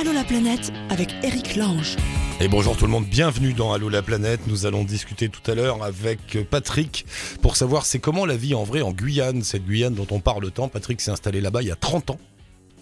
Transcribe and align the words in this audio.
Allô 0.00 0.12
la 0.12 0.24
planète 0.24 0.72
avec 0.88 1.10
Eric 1.22 1.56
Lange. 1.56 1.96
Et 2.40 2.48
bonjour 2.48 2.74
tout 2.74 2.86
le 2.86 2.90
monde, 2.90 3.04
bienvenue 3.04 3.52
dans 3.52 3.74
Allô 3.74 3.90
la 3.90 4.00
planète. 4.00 4.40
Nous 4.46 4.64
allons 4.64 4.82
discuter 4.82 5.28
tout 5.28 5.42
à 5.50 5.54
l'heure 5.54 5.82
avec 5.82 6.38
Patrick 6.48 7.04
pour 7.42 7.54
savoir 7.54 7.84
c'est 7.84 7.98
comment 7.98 8.24
la 8.24 8.38
vie 8.38 8.54
en 8.54 8.64
vrai 8.64 8.80
en 8.80 8.92
Guyane, 8.92 9.42
cette 9.42 9.66
Guyane 9.66 9.92
dont 9.92 10.06
on 10.10 10.18
parle 10.18 10.50
tant. 10.52 10.68
Patrick 10.68 11.02
s'est 11.02 11.10
installé 11.10 11.42
là-bas 11.42 11.60
il 11.60 11.68
y 11.68 11.70
a 11.70 11.76
30 11.76 12.12
ans. 12.12 12.18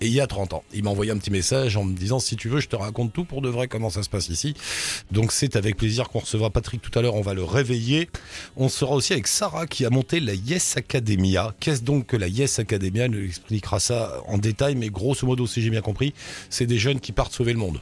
Et 0.01 0.07
il 0.07 0.13
y 0.13 0.21
a 0.21 0.27
30 0.29 0.53
ans, 0.53 0.63
il 0.73 0.85
m'a 0.85 0.91
envoyé 0.91 1.11
un 1.11 1.19
petit 1.19 1.33
message 1.33 1.77
en 1.77 1.83
me 1.85 1.93
disant 1.97 2.21
si 2.21 2.37
tu 2.37 2.49
veux, 2.49 2.61
je 2.61 2.69
te 2.69 2.77
raconte 2.77 3.13
tout 3.13 3.25
pour 3.25 3.43
de 3.43 3.49
vrai 3.49 3.67
comment 3.67 3.91
ça 3.91 4.05
se 4.05 4.09
passe 4.09 4.29
ici. 4.29 4.55
Donc 5.11 5.33
c'est 5.33 5.57
avec 5.57 5.77
plaisir 5.77 6.09
qu'on 6.09 6.21
recevra 6.21 6.51
Patrick 6.51 6.81
tout 6.81 6.97
à 6.97 7.03
l'heure, 7.03 7.17
on 7.17 7.21
va 7.21 7.35
le 7.35 7.43
réveiller. 7.43 8.09
On 8.57 8.69
sera 8.69 8.95
aussi 8.95 9.13
avec 9.13 9.27
Sarah 9.27 9.67
qui 9.67 9.85
a 9.85 9.91
monté 9.91 10.21
la 10.21 10.35
Yes 10.35 10.77
Academia. 10.77 11.53
Qu'est-ce 11.59 11.83
donc 11.83 12.07
que 12.07 12.17
la 12.17 12.29
Yes 12.29 12.61
Academia? 12.61 13.07
Elle 13.07 13.11
nous 13.11 13.25
expliquera 13.25 13.81
ça 13.81 14.23
en 14.29 14.39
détail, 14.39 14.77
mais 14.77 14.89
grosso 14.89 15.27
modo, 15.27 15.47
si 15.49 15.63
j'ai 15.63 15.71
bien 15.71 15.81
compris, 15.81 16.15
c'est 16.49 16.67
des 16.67 16.79
jeunes 16.79 17.01
qui 17.01 17.11
partent 17.11 17.33
sauver 17.33 17.53
le 17.53 17.59
monde. 17.59 17.81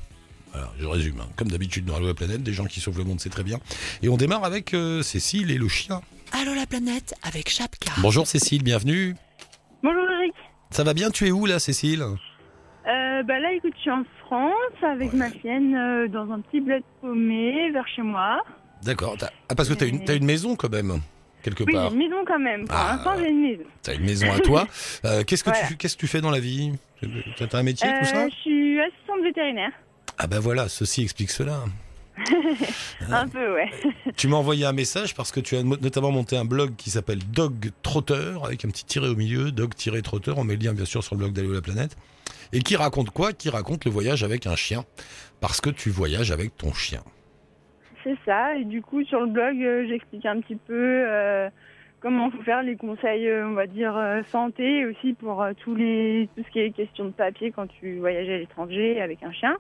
Voilà, 0.53 0.73
je 0.81 0.87
résume. 0.87 1.21
hein. 1.21 1.29
Comme 1.37 1.51
d'habitude 1.51 1.85
dans 1.85 2.01
la 2.01 2.15
planète, 2.15 2.43
des 2.43 2.55
gens 2.55 2.65
qui 2.65 2.81
sauvent 2.81 2.97
le 2.97 3.05
monde, 3.05 3.21
c'est 3.21 3.29
très 3.29 3.43
bien. 3.43 3.61
Et 4.03 4.09
on 4.09 4.17
démarre 4.17 4.45
avec 4.45 4.73
euh, 4.73 5.03
Cécile 5.03 5.51
et 5.51 5.59
le 5.59 5.69
chien. 5.69 6.01
Allô 6.33 6.55
la 6.55 6.65
planète 6.67 7.13
avec 7.23 7.51
Chapka. 7.51 7.93
Bonjour 7.99 8.27
Cécile, 8.27 8.63
bienvenue. 8.63 9.15
Bonjour 9.83 10.03
Eric. 10.19 10.33
Ça 10.71 10.85
va 10.85 10.95
bien 10.95 11.11
Tu 11.11 11.27
es 11.27 11.31
où 11.31 11.47
là, 11.47 11.59
Cécile? 11.59 12.03
Euh, 12.03 13.23
bah 13.25 13.39
là, 13.41 13.53
écoute, 13.53 13.73
je 13.77 13.81
suis 13.81 13.91
en 13.91 14.05
France 14.27 14.53
avec 14.83 15.13
ma 15.13 15.31
chienne 15.33 15.75
euh, 15.75 16.09
dans 16.09 16.31
un 16.33 16.41
petit 16.41 16.61
bled 16.61 16.83
paumé 17.01 17.71
vers 17.73 17.87
chez 17.89 18.03
moi. 18.03 18.43
D'accord. 18.85 19.17
Ah, 19.49 19.55
parce 19.55 19.69
que 19.69 19.75
t'as 19.75 19.87
une, 19.87 20.05
t'as 20.05 20.15
une 20.17 20.25
maison 20.25 20.55
quand 20.55 20.71
même, 20.71 21.01
quelque 21.43 21.65
Oui, 21.65 21.73
part. 21.73 21.91
une 21.93 21.99
maison 21.99 22.17
quand 22.27 22.39
même. 22.39 22.67
Pour 22.69 22.77
Ah. 22.77 22.93
l'instant, 22.93 23.13
j'ai 23.19 23.31
une 23.31 23.43
maison. 23.43 23.65
T'as 23.83 23.95
une 23.95 24.05
maison 24.05 24.33
à 24.33 24.39
toi. 24.41 24.67
Euh, 25.05 25.23
qu'est-ce 25.25 25.43
que 25.45 25.51
Voilà. 25.51 25.67
tu 25.69 25.77
qu'est-ce 25.77 25.95
que 25.97 26.01
tu 26.01 26.07
fais 26.07 26.21
dans 26.21 26.31
la 26.31 26.41
vie? 26.41 26.73
T'as 27.37 27.47
t'as 27.47 27.59
un 27.59 27.63
métier, 27.63 27.89
tout 27.99 28.05
ça? 28.05 28.29
je 28.29 28.35
suis 28.35 28.81
assistante 28.81 29.23
vétérinaire. 29.23 29.71
Ah 30.19 30.27
ben 30.27 30.39
voilà, 30.41 30.69
ceci 30.69 31.03
explique 31.03 31.31
cela. 31.31 31.65
Un 33.11 33.29
peu, 33.29 33.55
ouais. 33.55 33.71
Tu 34.17 34.29
m'as 34.29 34.37
envoyé 34.37 34.65
un 34.65 34.73
message 34.73 35.15
parce 35.15 35.33
que 35.33 35.41
tu 35.41 35.57
as 35.57 35.63
notamment 35.63 36.11
monté 36.11 36.37
un 36.37 36.45
blog 36.45 36.75
qui 36.77 36.91
s'appelle 36.91 37.19
Dog 37.19 37.71
Trotter, 37.83 38.35
avec 38.45 38.65
un 38.65 38.69
petit 38.69 38.85
tiret 38.85 39.09
au 39.09 39.17
milieu, 39.17 39.51
Dog-Trotter, 39.53 40.33
on 40.37 40.45
met 40.45 40.57
le 40.57 40.65
lien 40.65 40.73
bien 40.73 40.85
sûr 40.85 41.05
sur 41.05 41.15
le 41.15 41.21
blog 41.21 41.33
d'Allo 41.33 41.53
la 41.53 41.61
planète, 41.61 41.97
et 42.53 42.61
qui 42.61 42.77
raconte 42.77 43.11
quoi? 43.11 43.33
Qui 43.33 43.51
raconte 43.51 43.85
le 43.85 43.91
voyage 43.91 44.25
avec 44.25 44.47
un 44.47 44.57
chien, 44.57 44.85
parce 45.41 45.61
que 45.61 45.71
tu 45.71 45.91
voyages 45.91 46.31
avec 46.31 46.57
ton 46.57 46.73
chien. 46.73 47.03
C'est 48.07 48.17
ça. 48.25 48.57
Et 48.57 48.65
du 48.65 48.83
coup, 48.83 49.05
sur 49.05 49.21
le 49.21 49.27
blog, 49.27 49.61
euh, 49.63 49.87
j'explique 49.89 50.27
un 50.27 50.41
petit 50.41 50.55
peu 50.55 51.05
euh, 51.07 51.51
comment 52.01 52.31
faut 52.31 52.43
faire 52.43 52.63
les 52.63 52.77
conseils, 52.77 53.29
euh, 53.29 53.49
on 53.49 53.55
va 53.55 53.67
dire, 53.67 54.01
santé, 54.31 54.87
aussi 54.87 55.13
pour 55.15 55.45
tous 55.59 55.75
les, 55.75 56.29
tout 56.37 56.45
ce 56.47 56.51
qui 56.51 56.61
est 56.61 56.71
question 56.71 57.07
de 57.07 57.11
papier 57.11 57.51
quand 57.51 57.67
tu 57.67 57.99
voyages 57.99 58.29
à 58.29 58.39
l'étranger 58.39 59.01
avec 59.01 59.23
un 59.23 59.33
chien. 59.33 59.57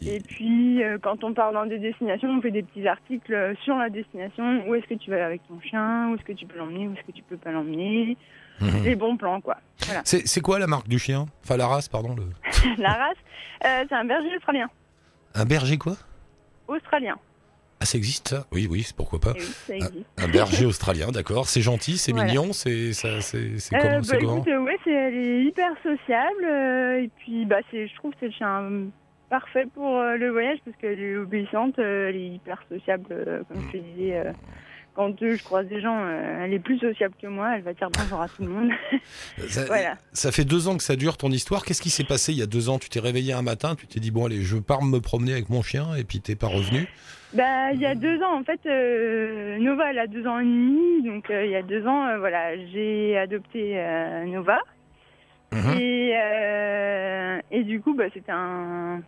Et 0.00 0.20
puis, 0.20 0.82
euh, 0.82 0.98
quand 1.02 1.24
on 1.24 1.34
part 1.34 1.52
dans 1.52 1.66
des 1.66 1.78
destinations, 1.78 2.28
on 2.30 2.40
fait 2.40 2.52
des 2.52 2.62
petits 2.62 2.86
articles 2.86 3.34
euh, 3.34 3.54
sur 3.64 3.76
la 3.76 3.90
destination. 3.90 4.64
Où 4.68 4.74
est-ce 4.76 4.86
que 4.86 4.94
tu 4.94 5.10
vas 5.10 5.24
avec 5.26 5.42
ton 5.48 5.60
chien? 5.60 6.10
Où 6.10 6.14
est-ce 6.14 6.22
que 6.22 6.32
tu 6.32 6.46
peux 6.46 6.56
l'emmener? 6.58 6.86
Où 6.86 6.92
est-ce 6.94 7.04
que 7.06 7.12
tu 7.12 7.22
peux 7.22 7.36
pas 7.36 7.50
l'emmener? 7.50 8.16
Les 8.82 8.96
bons 8.96 9.16
plans, 9.16 9.40
quoi. 9.40 9.56
C'est 10.04 10.26
c'est 10.26 10.40
quoi 10.40 10.58
la 10.58 10.66
marque 10.66 10.88
du 10.88 10.98
chien? 10.98 11.26
Enfin 11.44 11.56
la 11.56 11.68
race, 11.68 11.88
pardon. 11.88 12.16
Le... 12.16 12.24
la 12.82 12.92
race, 12.92 13.16
euh, 13.64 13.84
c'est 13.88 13.94
un 13.94 14.04
berger 14.04 14.34
australien. 14.36 14.68
Un 15.34 15.44
berger 15.44 15.78
quoi? 15.78 15.94
Australien. 16.66 17.16
Ah 17.80 17.84
ça 17.84 17.96
existe 17.96 18.28
ça? 18.30 18.46
Oui, 18.50 18.66
oui, 18.68 18.84
pourquoi 18.96 19.20
pas. 19.20 19.32
Oui, 19.34 19.40
ça 19.42 19.76
existe. 19.76 20.04
Un 20.16 20.26
berger 20.28 20.66
australien, 20.66 21.12
d'accord. 21.12 21.46
C'est 21.46 21.60
gentil, 21.60 21.96
c'est 21.98 22.10
Voilà. 22.10 22.26
mignon, 22.26 22.52
c'est 22.52 22.92
ça, 22.92 23.20
c'est 23.20 23.36
Euh, 23.36 23.78
comment, 23.80 24.00
bah, 24.00 24.16
écoute, 24.20 24.46
ouais, 24.48 24.76
elle 24.86 25.14
est 25.14 25.44
hyper 25.44 25.70
sociable. 25.84 26.44
et 27.04 27.10
puis, 27.18 27.44
bah, 27.44 27.58
je 27.72 27.94
trouve 27.94 28.10
que 28.10 28.16
c'est 28.18 28.26
le 28.26 28.32
chien 28.32 28.70
parfait 29.28 29.66
pour 29.74 29.98
euh, 29.98 30.16
le 30.16 30.30
voyage 30.30 30.58
parce 30.64 30.76
qu'elle 30.78 31.00
est 31.00 31.16
obéissante, 31.16 31.78
euh, 31.78 32.08
elle 32.08 32.16
est 32.16 32.28
hyper 32.28 32.62
sociable, 32.68 33.06
euh, 33.10 33.42
comme 33.48 33.62
je 33.66 33.78
te 33.78 33.82
disais. 33.82 34.16
euh, 34.16 34.32
quand 34.94 35.14
je 35.20 35.40
croise 35.44 35.68
des 35.68 35.80
gens, 35.80 36.08
elle 36.08 36.52
est 36.52 36.58
plus 36.58 36.76
sociable 36.80 37.14
que 37.22 37.28
moi, 37.28 37.54
elle 37.54 37.62
va 37.62 37.72
dire 37.72 37.88
bonjour 37.88 38.20
à 38.20 38.26
tout 38.26 38.42
le 38.42 38.48
monde. 38.48 38.70
ça, 39.48 39.64
voilà. 39.66 39.96
ça 40.12 40.32
fait 40.32 40.44
deux 40.44 40.66
ans 40.66 40.76
que 40.76 40.82
ça 40.82 40.96
dure 40.96 41.16
ton 41.16 41.30
histoire. 41.30 41.64
Qu'est-ce 41.64 41.82
qui 41.82 41.90
s'est 41.90 42.02
passé 42.02 42.32
il 42.32 42.38
y 42.38 42.42
a 42.42 42.46
deux 42.46 42.68
ans? 42.68 42.80
Tu 42.80 42.88
t'es 42.88 42.98
réveillé 42.98 43.32
un 43.32 43.42
matin, 43.42 43.76
tu 43.76 43.86
t'es 43.86 44.00
dit 44.00 44.10
bon 44.10 44.26
allez, 44.26 44.42
je 44.42 44.56
pars 44.56 44.82
me 44.82 44.98
promener 44.98 45.34
avec 45.34 45.50
mon 45.50 45.62
chien 45.62 45.94
et 45.94 46.02
puis 46.02 46.20
t'es 46.20 46.34
pas 46.34 46.48
revenu. 46.48 46.88
Bah, 47.34 47.72
il 47.72 47.80
y 47.80 47.86
a 47.86 47.94
deux 47.94 48.22
ans, 48.22 48.40
en 48.40 48.42
fait, 48.42 48.60
euh, 48.66 49.58
Nova, 49.58 49.90
elle 49.90 49.98
a 49.98 50.06
deux 50.06 50.26
ans 50.26 50.38
et 50.38 50.44
demi. 50.44 51.02
Donc, 51.02 51.30
euh, 51.30 51.44
il 51.44 51.50
y 51.50 51.56
a 51.56 51.62
deux 51.62 51.86
ans, 51.86 52.06
euh, 52.06 52.18
voilà, 52.18 52.56
j'ai 52.56 53.18
adopté 53.18 53.74
Nova. 54.26 54.58
Mhm. 55.52 55.78
Et, 55.78 56.14
et 57.50 57.64
du 57.64 57.80
coup, 57.80 57.94
bah, 57.94 58.06
c'était 58.12 58.32
un, 58.32 59.02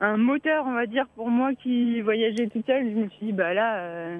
un 0.00 0.16
moteur, 0.16 0.64
on 0.66 0.72
va 0.72 0.86
dire, 0.86 1.06
pour 1.14 1.28
moi 1.28 1.54
qui 1.54 2.00
voyageait 2.00 2.48
toute 2.48 2.66
seule. 2.66 2.90
Je 2.90 2.96
me 2.96 3.08
suis 3.10 3.26
dit, 3.26 3.32
bah 3.32 3.52
là, 3.52 3.80
euh, 3.80 4.18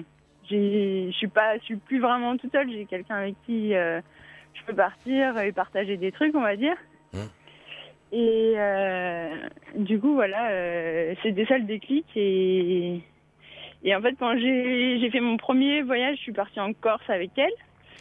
je 0.49 1.11
suis 1.11 1.27
pas, 1.27 1.57
je 1.57 1.63
suis 1.63 1.75
plus 1.75 1.99
vraiment 1.99 2.37
toute 2.37 2.51
seule. 2.51 2.69
J'ai 2.71 2.85
quelqu'un 2.85 3.15
avec 3.15 3.35
qui 3.45 3.73
euh, 3.73 3.99
je 4.53 4.63
peux 4.65 4.75
partir 4.75 5.37
et 5.39 5.51
partager 5.51 5.97
des 5.97 6.11
trucs, 6.11 6.35
on 6.35 6.41
va 6.41 6.55
dire. 6.55 6.75
Mhm. 7.13 7.29
Et 8.13 8.53
euh, 8.57 9.29
du 9.77 9.99
coup, 9.99 10.13
voilà, 10.13 10.49
c'était 11.23 11.45
ça 11.45 11.57
le 11.57 11.63
déclic. 11.63 12.05
Et, 12.15 13.01
et 13.83 13.95
en 13.95 14.01
fait, 14.01 14.15
quand 14.19 14.37
j'ai 14.37 14.99
j'ai 14.99 15.09
fait 15.09 15.21
mon 15.21 15.37
premier 15.37 15.81
voyage, 15.81 16.17
je 16.17 16.21
suis 16.21 16.33
partie 16.33 16.59
en 16.59 16.73
Corse 16.73 17.09
avec 17.09 17.31
elle. 17.37 17.49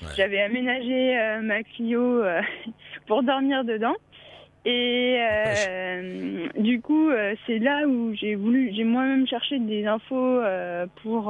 Ouais. 0.03 0.09
J'avais 0.17 0.41
aménagé 0.43 1.39
ma 1.43 1.63
Clio 1.63 2.25
pour 3.07 3.23
dormir 3.23 3.65
dedans. 3.65 3.95
Et 4.67 5.17
euh, 5.19 6.49
du 6.59 6.81
coup, 6.83 7.09
euh, 7.11 7.35
c'est 7.47 7.59
là 7.59 7.87
où 7.89 8.15
j'ai 8.15 8.35
voulu, 8.35 8.73
j'ai 8.75 8.85
moi-même 8.85 9.27
cherché 9.27 9.59
des 9.59 9.87
infos 9.87 10.15
euh, 10.41 10.87
pour 11.03 11.23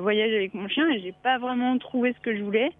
voyager 0.00 0.36
avec 0.36 0.54
mon 0.54 0.68
chien 0.68 0.88
et 0.90 1.00
j'ai 1.00 1.14
pas 1.22 1.38
vraiment 1.38 1.78
trouvé 1.78 2.12
ce 2.12 2.20
que 2.20 2.36
je 2.36 2.42
voulais. 2.42 2.70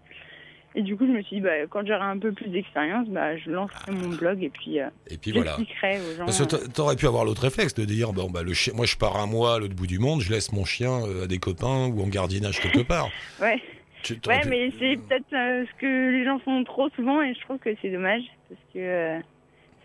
Et 0.77 0.81
du 0.81 0.97
coup, 0.97 1.07
je 1.07 1.11
me 1.11 1.21
suis 1.23 1.37
dit, 1.37 1.41
bah, 1.41 1.65
quand 1.69 1.87
j'aurai 1.87 2.03
un 2.03 2.19
peu 2.19 2.33
plus 2.33 2.49
d'expérience, 2.49 3.07
bah, 3.07 3.37
je 3.37 3.49
lancerai 3.49 3.93
mon 3.93 4.09
blog 4.09 4.43
et 4.43 4.49
puis 4.49 4.79
euh, 4.81 4.89
Et 5.09 5.17
puis 5.17 5.31
voilà. 5.31 5.55
aux 5.57 6.17
gens. 6.17 6.25
Parce 6.25 6.39
que 6.39 6.43
t'a- 6.43 6.67
t'aurais 6.67 6.97
pu 6.97 7.07
avoir 7.07 7.23
l'autre 7.23 7.43
réflexe 7.43 7.73
de 7.75 7.85
dire 7.85 8.11
bon 8.11 8.29
bah 8.29 8.43
le 8.43 8.53
chien, 8.53 8.73
moi 8.75 8.85
je 8.85 8.97
pars 8.97 9.15
un 9.15 9.25
mois 9.25 9.55
à 9.55 9.59
l'autre 9.59 9.73
bout 9.75 9.87
du 9.87 9.99
monde, 9.99 10.19
je 10.21 10.29
laisse 10.33 10.51
mon 10.51 10.65
chien 10.65 10.99
à 11.23 11.27
des 11.27 11.37
copains 11.37 11.87
ou 11.87 12.01
en 12.03 12.07
gardiennage 12.09 12.59
quelque 12.59 12.81
part. 12.87 13.07
Ouais. 13.41 13.59
Tu- 14.03 14.15
Ouais, 14.27 14.41
pu- 14.41 14.49
mais 14.49 14.69
c'est 14.77 14.97
peut-être 15.07 15.33
euh, 15.33 15.65
ce 15.65 15.79
que 15.81 16.11
les 16.11 16.25
gens 16.25 16.39
font 16.39 16.61
trop 16.65 16.89
souvent 16.89 17.21
et 17.21 17.33
je 17.33 17.39
trouve 17.39 17.57
que 17.57 17.69
c'est 17.81 17.89
dommage 17.89 18.21
parce 18.49 18.61
que 18.73 18.79
euh, 18.79 19.19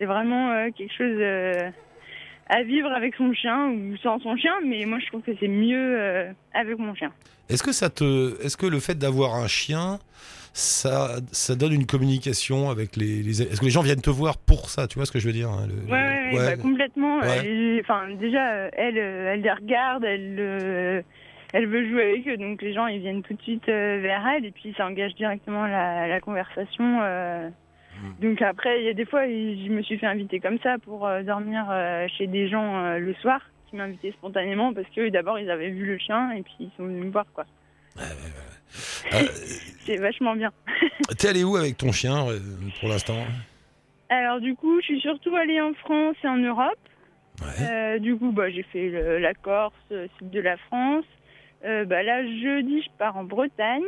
c'est 0.01 0.07
vraiment 0.07 0.49
euh, 0.51 0.69
quelque 0.75 0.91
chose 0.97 1.15
euh, 1.19 1.69
à 2.49 2.63
vivre 2.63 2.91
avec 2.91 3.13
son 3.15 3.31
chien 3.33 3.67
ou 3.69 3.95
sans 3.97 4.19
son 4.19 4.35
chien, 4.35 4.53
mais 4.65 4.83
moi 4.85 4.97
je 4.99 5.05
trouve 5.05 5.21
que 5.21 5.31
c'est 5.39 5.47
mieux 5.47 5.77
euh, 5.99 6.31
avec 6.55 6.79
mon 6.79 6.95
chien. 6.95 7.11
Est-ce 7.49 7.61
que 7.61 7.71
ça 7.71 7.89
te, 7.91 8.43
est-ce 8.43 8.57
que 8.57 8.65
le 8.65 8.79
fait 8.79 8.97
d'avoir 8.97 9.35
un 9.35 9.47
chien, 9.47 9.99
ça, 10.53 11.17
ça 11.31 11.55
donne 11.55 11.73
une 11.73 11.85
communication 11.85 12.69
avec 12.71 12.95
les, 12.95 13.21
les- 13.21 13.41
est-ce 13.43 13.59
que 13.59 13.65
les 13.65 13.71
gens 13.71 13.81
viennent 13.83 14.01
te 14.01 14.09
voir 14.09 14.37
pour 14.37 14.69
ça, 14.69 14.87
tu 14.87 14.95
vois 14.97 15.05
ce 15.05 15.11
que 15.11 15.19
je 15.19 15.27
veux 15.27 15.33
dire 15.33 15.49
hein, 15.49 15.67
le- 15.67 15.91
Ouais, 15.91 15.99
ouais, 16.01 16.39
ouais, 16.39 16.45
bah, 16.45 16.61
complètement. 16.61 17.19
Enfin, 17.81 18.07
déjà, 18.19 18.69
elle, 18.73 18.97
elle 18.97 19.41
les 19.41 19.51
regarde, 19.51 20.03
elle, 20.03 20.35
euh, 20.39 21.01
elle 21.53 21.67
veut 21.67 21.87
jouer 21.89 22.03
avec 22.11 22.27
eux, 22.27 22.37
donc 22.37 22.61
les 22.61 22.73
gens 22.73 22.87
ils 22.87 22.99
viennent 23.01 23.21
tout 23.23 23.33
de 23.33 23.41
suite 23.41 23.67
euh, 23.69 23.99
vers 24.01 24.25
elle 24.27 24.45
et 24.45 24.51
puis 24.51 24.73
ça 24.77 24.87
engage 24.87 25.13
directement 25.15 25.67
la, 25.67 26.07
la 26.07 26.19
conversation. 26.21 26.99
Mm. 28.01 28.13
Donc 28.27 28.41
après, 28.41 28.79
il 28.81 28.85
y 28.85 28.89
a 28.89 28.93
des 28.93 29.05
fois, 29.05 29.25
je 29.25 29.69
me 29.69 29.81
suis 29.83 29.97
fait 29.97 30.07
inviter 30.07 30.39
comme 30.39 30.57
ça 30.59 30.77
pour 30.79 31.05
euh, 31.07 31.21
dormir 31.23 31.65
euh, 31.69 32.07
chez 32.17 32.27
des 32.27 32.47
gens 32.49 32.83
euh, 32.85 32.97
le 32.99 33.13
soir 33.15 33.41
qui 33.69 33.75
m'invitaient 33.75 34.11
spontanément 34.11 34.73
parce 34.73 34.87
que 34.89 35.09
d'abord 35.09 35.39
ils 35.39 35.49
avaient 35.49 35.69
vu 35.69 35.85
le 35.85 35.97
chien 35.97 36.31
et 36.31 36.41
puis 36.41 36.53
ils 36.59 36.71
sont 36.77 36.85
venus 36.85 37.05
me 37.05 37.11
voir 37.11 37.25
quoi. 37.33 37.45
Euh, 39.13 39.17
C'est 39.85 39.97
vachement 39.97 40.33
bien. 40.35 40.51
T'es 41.17 41.27
allé 41.27 41.43
où 41.43 41.57
avec 41.57 41.75
ton 41.77 41.91
chien 41.91 42.25
pour 42.79 42.87
l'instant? 42.87 43.17
Alors 44.09 44.39
du 44.39 44.55
coup, 44.55 44.79
je 44.79 44.85
suis 44.85 45.01
surtout 45.01 45.35
allée 45.35 45.59
en 45.59 45.73
France 45.73 46.15
et 46.23 46.27
en 46.27 46.37
Europe. 46.37 46.79
Euh, 47.61 47.99
du 47.99 48.15
coup, 48.15 48.31
bah, 48.31 48.49
j'ai 48.49 48.63
fait 48.63 48.89
le- 48.89 49.17
la 49.17 49.33
Corse, 49.33 49.73
le 49.89 50.07
sud 50.17 50.29
de 50.29 50.39
la 50.39 50.55
France. 50.57 51.03
Euh, 51.65 51.83
bah, 51.85 52.01
là, 52.03 52.23
jeudi, 52.23 52.81
je 52.81 52.89
pars 52.97 53.17
en 53.17 53.23
Bretagne 53.25 53.83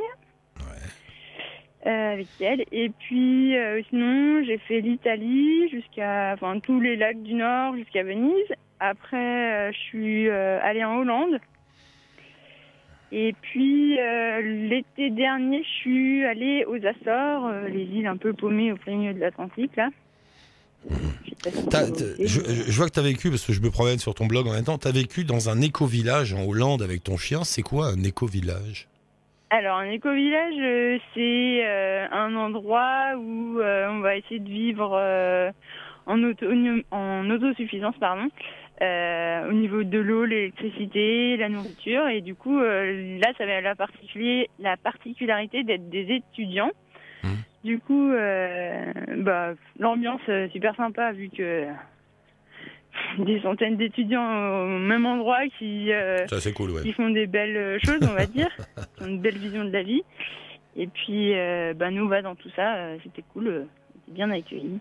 euh, 1.85 2.13
avec 2.13 2.27
elle. 2.39 2.63
Et 2.71 2.89
puis, 2.89 3.55
euh, 3.55 3.81
sinon, 3.89 4.43
j'ai 4.45 4.57
fait 4.57 4.81
l'Italie 4.81 5.69
jusqu'à, 5.69 6.33
enfin, 6.33 6.59
tous 6.59 6.79
les 6.79 6.95
lacs 6.95 7.21
du 7.23 7.33
Nord 7.33 7.75
jusqu'à 7.75 8.03
Venise. 8.03 8.53
Après, 8.79 9.17
euh, 9.17 9.71
je 9.71 9.77
suis 9.77 10.27
euh, 10.27 10.59
allée 10.61 10.83
en 10.83 10.97
Hollande. 10.97 11.39
Et 13.11 13.35
puis, 13.41 13.95
l'été 14.43 15.11
dernier, 15.11 15.61
je 15.63 15.69
suis 15.81 16.25
allée 16.25 16.65
aux 16.65 16.83
Açores, 16.83 17.51
les 17.71 17.83
îles 17.83 18.07
un 18.07 18.17
peu 18.17 18.33
paumées 18.33 18.71
au 18.71 18.75
plein 18.75 18.95
milieu 18.95 19.13
de 19.13 19.19
l'Atlantique, 19.19 19.75
là. 19.75 19.89
Si 20.89 22.27
je, 22.27 22.41
je 22.41 22.71
vois 22.71 22.87
que 22.87 22.93
tu 22.93 22.99
as 22.99 23.03
vécu, 23.03 23.29
parce 23.29 23.45
que 23.45 23.53
je 23.53 23.61
me 23.61 23.69
promène 23.69 23.99
sur 23.99 24.15
ton 24.15 24.25
blog 24.25 24.47
en 24.47 24.53
même 24.53 24.63
temps, 24.63 24.79
tu 24.79 24.87
as 24.87 24.91
vécu 24.91 25.25
dans 25.25 25.49
un 25.49 25.61
éco-village 25.61 26.33
en 26.33 26.43
Hollande 26.43 26.81
avec 26.81 27.03
ton 27.03 27.17
chien. 27.17 27.43
C'est 27.43 27.61
quoi 27.61 27.87
un 27.87 28.03
éco-village? 28.03 28.87
Alors, 29.55 29.77
un 29.77 29.91
éco-village, 29.91 30.55
euh, 30.59 30.97
c'est 31.13 31.61
euh, 31.63 32.07
un 32.11 32.33
endroit 32.35 33.13
où 33.17 33.59
euh, 33.59 33.87
on 33.87 33.99
va 33.99 34.15
essayer 34.15 34.39
de 34.39 34.49
vivre 34.49 34.97
en, 36.07 36.17
autonome- 36.23 36.81
en 36.89 37.29
autosuffisance, 37.29 37.95
pardon, 37.99 38.29
euh, 38.81 39.47
au 39.47 39.51
niveau 39.53 39.83
de 39.83 39.99
l'eau, 39.99 40.25
l'électricité, 40.25 41.37
la 41.37 41.49
nourriture. 41.49 42.07
Et 42.07 42.21
du 42.21 42.33
coup, 42.33 42.59
euh, 42.59 43.19
là, 43.19 43.31
ça 43.37 43.43
avait 43.43 43.61
la, 43.61 43.75
particulier- 43.75 44.49
la 44.57 44.75
particularité 44.75 45.63
d'être 45.63 45.87
des 45.87 46.11
étudiants. 46.15 46.71
Mhm. 47.23 47.43
Du 47.63 47.77
coup, 47.79 48.11
euh, 48.11 48.91
bah, 49.17 49.53
l'ambiance 49.77 50.27
super 50.51 50.75
sympa 50.75 51.11
vu 51.11 51.29
que 51.29 51.67
des 53.19 53.41
centaines 53.41 53.77
d'étudiants 53.77 54.65
au 54.65 54.79
même 54.79 55.05
endroit 55.05 55.47
qui, 55.57 55.91
euh, 55.91 56.27
Ça, 56.27 56.39
c'est 56.39 56.53
cool, 56.53 56.71
ouais. 56.71 56.81
qui 56.81 56.93
font 56.93 57.09
des 57.09 57.27
belles 57.27 57.57
euh, 57.57 57.79
choses, 57.83 57.99
on 58.01 58.13
va 58.13 58.25
dire, 58.25 58.49
qui 58.97 59.03
ont 59.03 59.07
une 59.07 59.21
belle 59.21 59.37
vision 59.37 59.63
de 59.63 59.71
la 59.71 59.83
vie. 59.83 60.03
Et 60.75 60.87
puis, 60.87 61.33
euh, 61.37 61.73
bah, 61.75 61.91
nous, 61.91 62.07
va 62.07 62.21
dans 62.21 62.35
tout 62.35 62.49
ça, 62.55 62.97
c'était 63.03 63.23
cool, 63.33 63.47
on 63.47 63.99
était 63.99 64.11
bien 64.11 64.31
accueillis. 64.31 64.79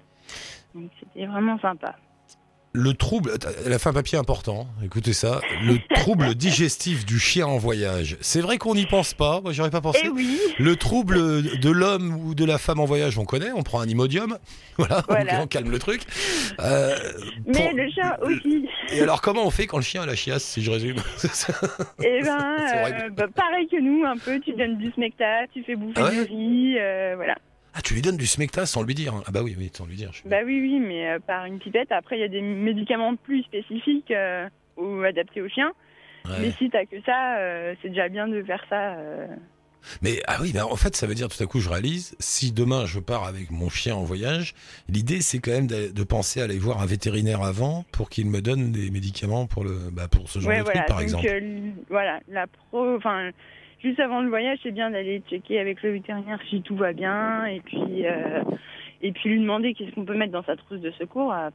Donc, 0.74 0.90
c'était 0.98 1.26
vraiment 1.26 1.58
sympa. 1.58 1.96
Le 2.74 2.94
trouble, 2.94 3.32
elle 3.66 3.72
a 3.74 3.78
fait 3.78 3.90
un 3.90 3.92
papier 3.92 4.16
important, 4.16 4.66
écoutez 4.82 5.12
ça, 5.12 5.42
le 5.66 5.76
trouble 5.94 6.34
digestif 6.34 7.04
du 7.04 7.18
chien 7.18 7.46
en 7.46 7.58
voyage. 7.58 8.16
C'est 8.22 8.40
vrai 8.40 8.56
qu'on 8.56 8.74
n'y 8.74 8.86
pense 8.86 9.12
pas, 9.12 9.42
moi 9.42 9.52
j'aurais 9.52 9.68
pas 9.70 9.82
pensé. 9.82 10.06
Et 10.06 10.08
oui, 10.08 10.38
Le 10.58 10.74
trouble 10.76 11.42
de 11.60 11.70
l'homme 11.70 12.14
ou 12.24 12.34
de 12.34 12.46
la 12.46 12.56
femme 12.56 12.80
en 12.80 12.86
voyage, 12.86 13.18
on 13.18 13.26
connaît, 13.26 13.52
on 13.54 13.62
prend 13.62 13.80
un 13.80 13.86
imodium, 13.88 14.38
voilà, 14.78 15.02
Voilà. 15.06 15.42
on 15.42 15.46
calme 15.46 15.70
le 15.70 15.78
truc. 15.78 16.00
Euh, 16.60 16.96
mais 17.46 17.52
pour- 17.52 17.72
le 17.74 17.90
chat 17.94 18.18
aussi. 18.22 18.66
Et 18.90 19.02
alors 19.02 19.20
comment 19.20 19.46
on 19.46 19.50
fait 19.50 19.66
quand 19.66 19.76
le 19.76 19.82
chien 19.82 20.02
a 20.02 20.06
la 20.06 20.14
chiasse, 20.16 20.42
si 20.44 20.62
je 20.62 20.70
résume 20.70 20.96
Et 22.02 22.20
ben, 22.22 22.56
euh, 22.58 23.10
bah, 23.10 23.26
pareil 23.34 23.68
que 23.70 23.78
nous, 23.80 24.02
un 24.06 24.16
peu, 24.16 24.40
tu 24.40 24.52
donnes 24.54 24.78
du 24.78 24.90
smecta, 24.92 25.46
tu 25.52 25.62
fais 25.64 25.76
bouffer 25.76 26.00
Ah 26.00 26.04
ouais 26.08 26.24
du 26.24 26.32
riz, 26.32 26.78
euh, 26.78 27.12
voilà. 27.16 27.36
Ah, 27.74 27.80
tu 27.82 27.94
lui 27.94 28.02
donnes 28.02 28.16
du 28.16 28.26
smecta 28.26 28.66
sans 28.66 28.82
lui 28.82 28.94
dire 28.94 29.14
hein. 29.14 29.22
Ah 29.26 29.30
bah 29.30 29.40
oui, 29.42 29.54
oui, 29.58 29.70
sans 29.72 29.86
lui 29.86 29.96
dire. 29.96 30.10
je 30.12 30.28
Bah 30.28 30.38
oui, 30.44 30.60
oui, 30.60 30.78
mais 30.78 31.08
euh, 31.08 31.18
par 31.18 31.46
une 31.46 31.58
pipette. 31.58 31.90
Après, 31.90 32.16
il 32.18 32.20
y 32.20 32.24
a 32.24 32.28
des 32.28 32.42
médicaments 32.42 33.16
plus 33.16 33.42
spécifiques 33.44 34.10
euh, 34.10 34.48
ou 34.76 35.02
adaptés 35.02 35.40
aux 35.40 35.48
chiens. 35.48 35.72
Ouais. 36.26 36.36
Mais 36.40 36.50
si 36.52 36.70
t'as 36.70 36.84
que 36.84 37.00
ça, 37.04 37.38
euh, 37.38 37.74
c'est 37.82 37.88
déjà 37.88 38.08
bien 38.08 38.28
de 38.28 38.42
faire 38.42 38.64
ça. 38.68 38.96
Mais 40.00 40.20
ah 40.28 40.36
oui, 40.40 40.52
bah, 40.52 40.66
en 40.66 40.76
fait, 40.76 40.94
ça 40.94 41.06
veut 41.06 41.14
dire 41.14 41.28
tout 41.28 41.42
à 41.42 41.46
coup, 41.46 41.58
je 41.60 41.68
réalise, 41.68 42.14
si 42.20 42.52
demain 42.52 42.86
je 42.86 43.00
pars 43.00 43.24
avec 43.26 43.50
mon 43.50 43.68
chien 43.68 43.96
en 43.96 44.04
voyage, 44.04 44.54
l'idée 44.88 45.20
c'est 45.20 45.40
quand 45.40 45.50
même 45.50 45.66
de, 45.66 45.90
de 45.90 46.04
penser 46.04 46.40
à 46.40 46.44
aller 46.44 46.58
voir 46.58 46.80
un 46.80 46.86
vétérinaire 46.86 47.42
avant 47.42 47.84
pour 47.90 48.08
qu'il 48.08 48.26
me 48.26 48.40
donne 48.40 48.70
des 48.70 48.90
médicaments 48.90 49.46
pour 49.46 49.64
le, 49.64 49.90
bah, 49.90 50.06
pour 50.08 50.28
ce 50.28 50.38
genre 50.38 50.50
ouais, 50.50 50.58
de 50.58 50.64
voilà. 50.64 50.82
truc, 50.82 50.88
par 50.88 50.98
Donc, 50.98 51.24
exemple. 51.24 51.42
voilà, 51.88 52.20
la 52.28 52.46
pro, 52.46 52.94
enfin, 52.96 53.30
juste 53.82 54.00
avant 54.00 54.20
le 54.22 54.28
voyage, 54.28 54.58
c'est 54.62 54.70
bien 54.72 54.90
d'aller 54.90 55.22
checker 55.28 55.58
avec 55.58 55.82
le 55.82 55.92
vétérinaire 55.92 56.38
si 56.48 56.62
tout 56.62 56.76
va 56.76 56.92
bien, 56.92 57.44
et 57.46 57.60
puis, 57.60 58.06
euh, 58.06 58.42
et 59.02 59.12
puis 59.12 59.30
lui 59.30 59.40
demander 59.40 59.74
qu'est-ce 59.74 59.90
qu'on 59.94 60.04
peut 60.04 60.16
mettre 60.16 60.32
dans 60.32 60.44
sa 60.44 60.56
trousse 60.56 60.80
de 60.80 60.90
secours. 60.92 61.32
à- 61.32 61.50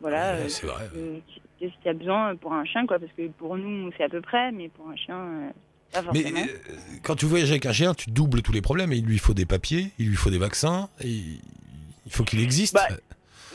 voilà. 0.00 0.34
Ouais, 0.34 0.40
euh, 0.42 0.48
c'est 0.48 0.66
vrai. 0.66 0.88
euh, 0.94 1.18
qu'est-ce 1.58 1.72
qu'il 1.76 1.86
y 1.86 1.88
a 1.88 1.94
besoin 1.94 2.36
pour 2.36 2.52
un 2.52 2.64
chien, 2.64 2.86
quoi, 2.86 2.98
parce 2.98 3.12
que 3.12 3.28
pour 3.28 3.56
nous, 3.56 3.90
c'est 3.96 4.04
à 4.04 4.08
peu 4.08 4.20
près, 4.20 4.52
mais 4.52 4.68
pour 4.68 4.88
un 4.90 4.96
chien, 4.96 5.16
euh, 5.18 5.50
pas 5.92 6.02
Mais 6.12 6.20
forcément. 6.22 6.40
euh, 6.40 6.76
quand 7.02 7.14
tu 7.16 7.24
voyages 7.26 7.50
avec 7.50 7.64
un 7.66 7.72
chien, 7.72 7.94
tu 7.94 8.10
doubles 8.10 8.42
tous 8.42 8.52
les 8.52 8.60
problèmes. 8.60 8.92
Et 8.92 8.96
il 8.96 9.06
lui 9.06 9.18
faut 9.18 9.32
des 9.34 9.46
papiers, 9.46 9.92
il 9.98 10.08
lui 10.08 10.16
faut 10.16 10.28
des 10.30 10.38
vaccins, 10.38 10.88
et 11.02 11.08
il 11.08 12.12
faut 12.12 12.24
qu'il 12.24 12.40
existe. 12.40 12.74
Bah, 12.74 12.88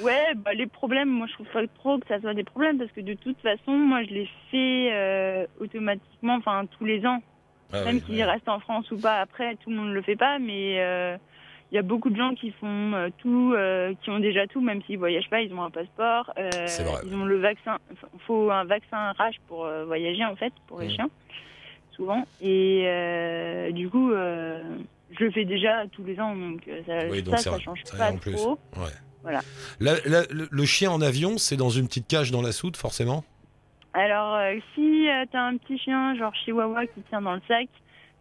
Ouais, 0.02 0.34
bah, 0.36 0.54
les 0.54 0.66
problèmes, 0.66 1.10
moi 1.10 1.28
je 1.28 1.34
trouve 1.34 1.48
pas 1.54 1.68
trop 1.76 2.00
que 2.00 2.08
ça 2.08 2.20
soit 2.22 2.34
des 2.34 2.46
problèmes 2.46 2.80
parce 2.80 2.92
que 2.92 3.02
de 3.02 3.14
toute 3.14 3.38
façon, 3.42 3.72
moi 3.74 4.02
je 4.04 4.10
les 4.10 4.30
fais 4.50 4.90
euh, 4.94 5.46
automatiquement, 5.60 6.36
enfin 6.36 6.66
tous 6.80 6.86
les 6.86 7.06
ans. 7.06 7.22
Ah 7.74 7.84
Même 7.86 7.96
oui, 7.98 8.04
s'ils 8.06 8.16
ouais. 8.18 8.24
restent 8.26 8.50
en 8.50 8.60
France 8.60 8.90
ou 8.92 8.98
pas, 8.98 9.20
après 9.22 9.56
tout 9.58 9.70
le 9.70 9.76
monde 9.78 9.90
ne 9.90 9.94
le 9.94 10.02
fait 10.02 10.16
pas, 10.16 10.40
mais 10.40 10.80
euh, 10.80 11.18
il 11.72 11.76
y 11.76 11.78
a 11.78 11.82
beaucoup 11.84 12.10
de 12.10 12.18
gens 12.18 12.34
qui 12.36 12.52
font 12.52 12.94
euh, 12.94 13.10
tout, 13.20 13.54
euh, 13.56 13.94
qui 14.04 14.10
ont 14.10 14.20
déjà 14.20 14.46
tout, 14.48 14.62
même 14.62 14.82
s'ils 14.84 14.98
voyagent 14.98 15.30
pas, 15.30 15.42
ils 15.42 15.54
ont 15.54 15.64
un 15.64 15.70
passeport, 15.72 16.32
euh, 16.38 16.50
vrai. 16.84 17.02
ils 17.06 17.16
ont 17.16 17.26
le 17.26 17.40
vaccin, 17.40 17.78
faut 18.28 18.52
un 18.52 18.66
vaccin 18.66 19.12
rage 19.14 19.36
pour 19.48 19.66
euh, 19.66 19.86
voyager 19.86 20.26
en 20.26 20.36
fait, 20.36 20.54
pour 20.68 20.80
les 20.82 20.88
Mm. 20.88 20.92
chiens, 20.96 21.10
souvent. 21.96 22.26
Et 22.42 22.84
euh, 22.88 23.72
du 23.72 23.90
coup, 23.90 24.12
euh, 24.12 24.62
je 25.18 25.24
le 25.26 25.32
fais 25.32 25.46
déjà 25.46 25.86
tous 25.92 26.04
les 26.04 26.20
ans, 26.20 26.36
donc 26.36 26.68
euh, 26.68 26.82
ça, 26.86 27.08
Oui, 27.10 27.22
donc 27.24 27.38
ça, 27.38 27.52
ça 27.52 27.60
change 27.60 27.84
pas 27.98 28.12
en 28.12 28.18
plus. 28.18 28.34
trop. 28.36 28.60
Ouais. 28.78 28.90
Voilà. 29.24 29.42
La- 29.80 30.00
la- 30.06 30.26
le, 30.32 30.48
le 30.50 30.66
chien 30.66 30.90
en 30.92 31.00
avion, 31.00 31.38
c'est 31.38 31.56
dans 31.58 31.70
une 31.70 31.88
petite 31.88 32.08
cage 32.08 32.32
dans 32.32 32.42
la 32.42 32.52
soute, 32.52 32.76
forcément? 32.76 33.24
Alors, 33.94 34.36
euh, 34.36 34.56
si 34.74 35.10
euh, 35.10 35.26
t'as 35.32 35.42
un 35.42 35.58
petit 35.58 35.78
chien, 35.78 36.16
genre 36.16 36.34
chihuahua, 36.34 36.88
qui 36.88 37.02
tient 37.10 37.22
dans 37.22 37.34
le 37.34 37.42
sac, 37.48 37.68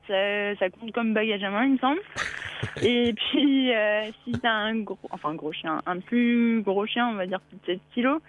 ça, 0.09 0.57
ça 0.57 0.71
compte 0.71 0.93
comme 0.93 1.15
bagage 1.15 1.45
à 1.45 1.51
main, 1.51 1.65
il 1.65 1.73
me 1.73 1.79
semble. 1.79 2.01
Et 2.83 3.15
puis, 3.15 3.73
euh, 3.73 4.11
si 4.25 4.33
t'as 4.33 4.51
un 4.51 4.81
gros, 4.81 4.99
enfin 5.11 5.35
gros 5.35 5.53
chien, 5.53 5.81
un 5.87 6.01
plus 6.01 6.63
gros 6.63 6.87
chien, 6.87 7.09
on 7.09 7.15
va 7.15 7.27
dire 7.27 7.41
plus 7.41 7.57
de 7.59 7.79
7 7.79 7.81
kilos, 7.95 8.21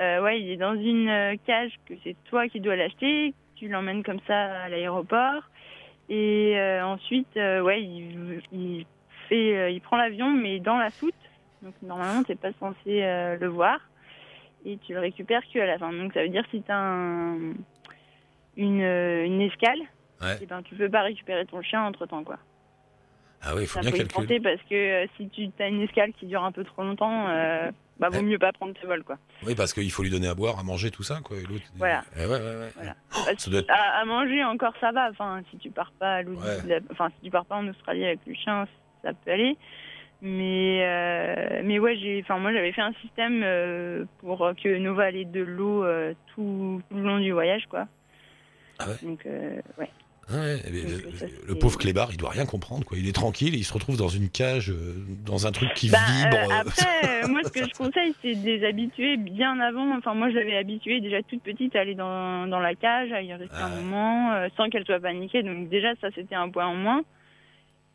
euh, 0.00 0.22
ouais, 0.22 0.40
il 0.40 0.50
est 0.50 0.56
dans 0.56 0.74
une 0.74 1.08
euh, 1.08 1.36
cage 1.46 1.72
que 1.86 1.94
c'est 2.04 2.16
toi 2.24 2.48
qui 2.48 2.60
dois 2.60 2.76
l'acheter, 2.76 3.34
tu 3.56 3.68
l'emmènes 3.68 4.02
comme 4.02 4.20
ça 4.26 4.62
à 4.62 4.68
l'aéroport. 4.68 5.42
Et 6.10 6.54
euh, 6.58 6.84
ensuite, 6.84 7.36
euh, 7.36 7.62
ouais, 7.62 7.82
il, 7.82 8.42
il 8.52 8.86
fait, 9.28 9.56
euh, 9.56 9.70
il 9.70 9.80
prend 9.80 9.96
l'avion, 9.96 10.30
mais 10.30 10.60
dans 10.60 10.76
la 10.76 10.90
soute. 10.90 11.14
Donc 11.62 11.74
normalement, 11.82 12.22
t'es 12.22 12.34
pas 12.34 12.52
censé 12.60 13.02
euh, 13.02 13.38
le 13.38 13.46
voir 13.46 13.80
et 14.64 14.78
tu 14.78 14.92
le 14.94 15.00
récupères 15.00 15.42
que 15.52 15.58
à 15.58 15.66
la 15.66 15.78
fin. 15.78 15.92
Donc 15.92 16.12
ça 16.14 16.22
veut 16.22 16.28
dire 16.28 16.44
si 16.50 16.62
tu 16.62 16.70
as 16.72 17.34
une, 18.56 18.82
euh, 18.82 19.24
une 19.24 19.40
escale, 19.40 19.80
Ouais. 20.20 20.36
eh 20.40 20.46
ben, 20.46 20.62
tu 20.62 20.74
peux 20.76 20.88
pas 20.88 21.02
récupérer 21.02 21.44
ton 21.46 21.62
chien 21.62 21.82
entre 21.82 22.06
temps. 22.06 22.22
quoi. 22.22 22.38
Ah 23.44 23.54
oui, 23.56 23.62
il 23.62 23.66
faut 23.66 23.80
Ça 23.82 23.90
bien 23.90 24.04
calculer. 24.04 24.38
parce 24.40 24.62
que 24.70 24.74
euh, 24.74 25.06
si 25.16 25.28
tu 25.30 25.50
as 25.58 25.66
une 25.66 25.80
escale 25.82 26.12
qui 26.12 26.26
dure 26.26 26.44
un 26.44 26.52
peu 26.52 26.62
trop 26.62 26.82
longtemps, 26.82 27.26
euh, 27.28 27.70
bah, 27.98 28.08
vaut 28.08 28.18
Ouais. 28.18 28.22
mieux 28.22 28.38
pas 28.38 28.52
prendre 28.52 28.72
tes 28.74 28.86
vols. 28.86 29.02
Quoi. 29.02 29.18
Oui, 29.44 29.56
parce 29.56 29.72
qu'il 29.72 29.90
faut 29.90 30.04
lui 30.04 30.10
donner 30.10 30.28
à 30.28 30.34
boire, 30.36 30.60
à 30.60 30.62
manger, 30.62 30.92
tout 30.92 31.02
ça, 31.02 31.18
quoi. 31.24 31.36
Et 31.38 31.42
Voilà. 31.76 32.04
Eh 32.16 32.20
ouais, 32.20 32.26
ouais, 32.26 32.38
ouais. 32.38 32.70
Voilà. 32.76 32.94
Oh, 33.16 33.22
Parce 33.26 33.38
ça 33.42 33.50
doit 33.50 33.60
être- 33.60 33.70
À, 33.70 34.00
à 34.00 34.04
manger 34.04 34.44
encore 34.44 34.74
ça 34.80 34.92
va. 34.92 35.08
Enfin, 35.10 35.42
si 35.50 35.56
tu 35.58 35.70
pars 35.70 35.90
pas 35.98 36.18
à 36.18 36.22
enfin 36.92 37.08
si 37.16 37.24
tu 37.24 37.30
pars 37.30 37.44
pas 37.46 37.56
en 37.56 37.66
Australie 37.66 38.04
avec 38.04 38.20
le 38.28 38.34
chien, 38.34 38.68
ça 39.02 39.10
peut 39.12 39.32
aller. 39.32 39.56
Mais 40.24 40.78
euh, 40.86 41.62
mais 41.64 41.80
ouais, 41.80 41.96
j'ai, 41.96 42.20
enfin 42.22 42.38
moi 42.38 42.52
j'avais 42.52 42.70
fait 42.72 42.80
un 42.80 42.92
système 43.02 43.42
euh, 43.42 44.04
pour 44.20 44.52
que 44.62 44.78
Nova 44.78 45.10
ait 45.10 45.24
de 45.24 45.40
l'eau 45.42 45.84
euh, 45.84 46.14
tout, 46.34 46.80
tout 46.88 46.96
le 46.96 47.02
long 47.02 47.18
du 47.18 47.32
voyage, 47.32 47.66
quoi. 47.68 47.88
Ah 48.78 48.86
ouais. 48.88 48.94
Donc 49.02 49.24
ouais. 49.26 49.88
Ah 50.28 50.34
ouais, 50.36 50.58
eh 50.64 50.70
Donc, 50.70 51.02
le- 51.02 51.10
ça, 51.16 51.26
le 51.26 51.32
c'est- 51.54 51.58
pauvre 51.58 51.76
clébard, 51.76 52.08
il 52.12 52.16
doit 52.16 52.30
rien 52.30 52.46
comprendre, 52.46 52.84
quoi. 52.84 52.96
Il 52.96 53.08
est 53.08 53.12
tranquille, 53.12 53.56
il 53.56 53.64
se 53.64 53.72
retrouve 53.74 53.96
dans 53.98 54.06
une 54.08 54.30
cage, 54.30 54.72
dans 55.26 55.48
un 55.48 55.50
truc 55.50 55.74
qui 55.74 55.90
Bah, 55.90 55.98
vibre. 56.06 56.52
après, 56.60 57.22
moi, 57.28 57.40
ce 57.42 57.50
que 57.50 57.66
je 57.66 57.74
conseille, 57.74 58.14
c'est 58.22 58.36
de 58.36 58.46
les 58.46 58.64
habituer 58.64 59.16
bien 59.16 59.58
avant. 59.58 59.92
Enfin, 59.98 60.14
moi, 60.14 60.30
je 60.30 60.36
l'avais 60.36 60.56
habituée 60.56 61.00
déjà 61.00 61.20
toute 61.24 61.42
petite 61.42 61.74
à 61.74 61.80
aller 61.80 61.96
dans, 61.96 62.46
dans 62.46 62.60
la 62.60 62.76
cage, 62.76 63.10
à 63.12 63.20
y 63.20 63.32
rester 63.34 63.48
Ah 63.58 63.66
un 63.66 63.70
ouais. 63.70 63.82
moment, 63.82 64.48
sans 64.56 64.70
qu'elle 64.70 64.84
soit 64.84 65.00
paniquée. 65.00 65.42
Donc, 65.42 65.68
déjà, 65.68 65.88
ça, 66.00 66.08
c'était 66.14 66.36
un 66.36 66.48
point 66.48 66.66
en 66.68 66.76
moins. 66.76 67.02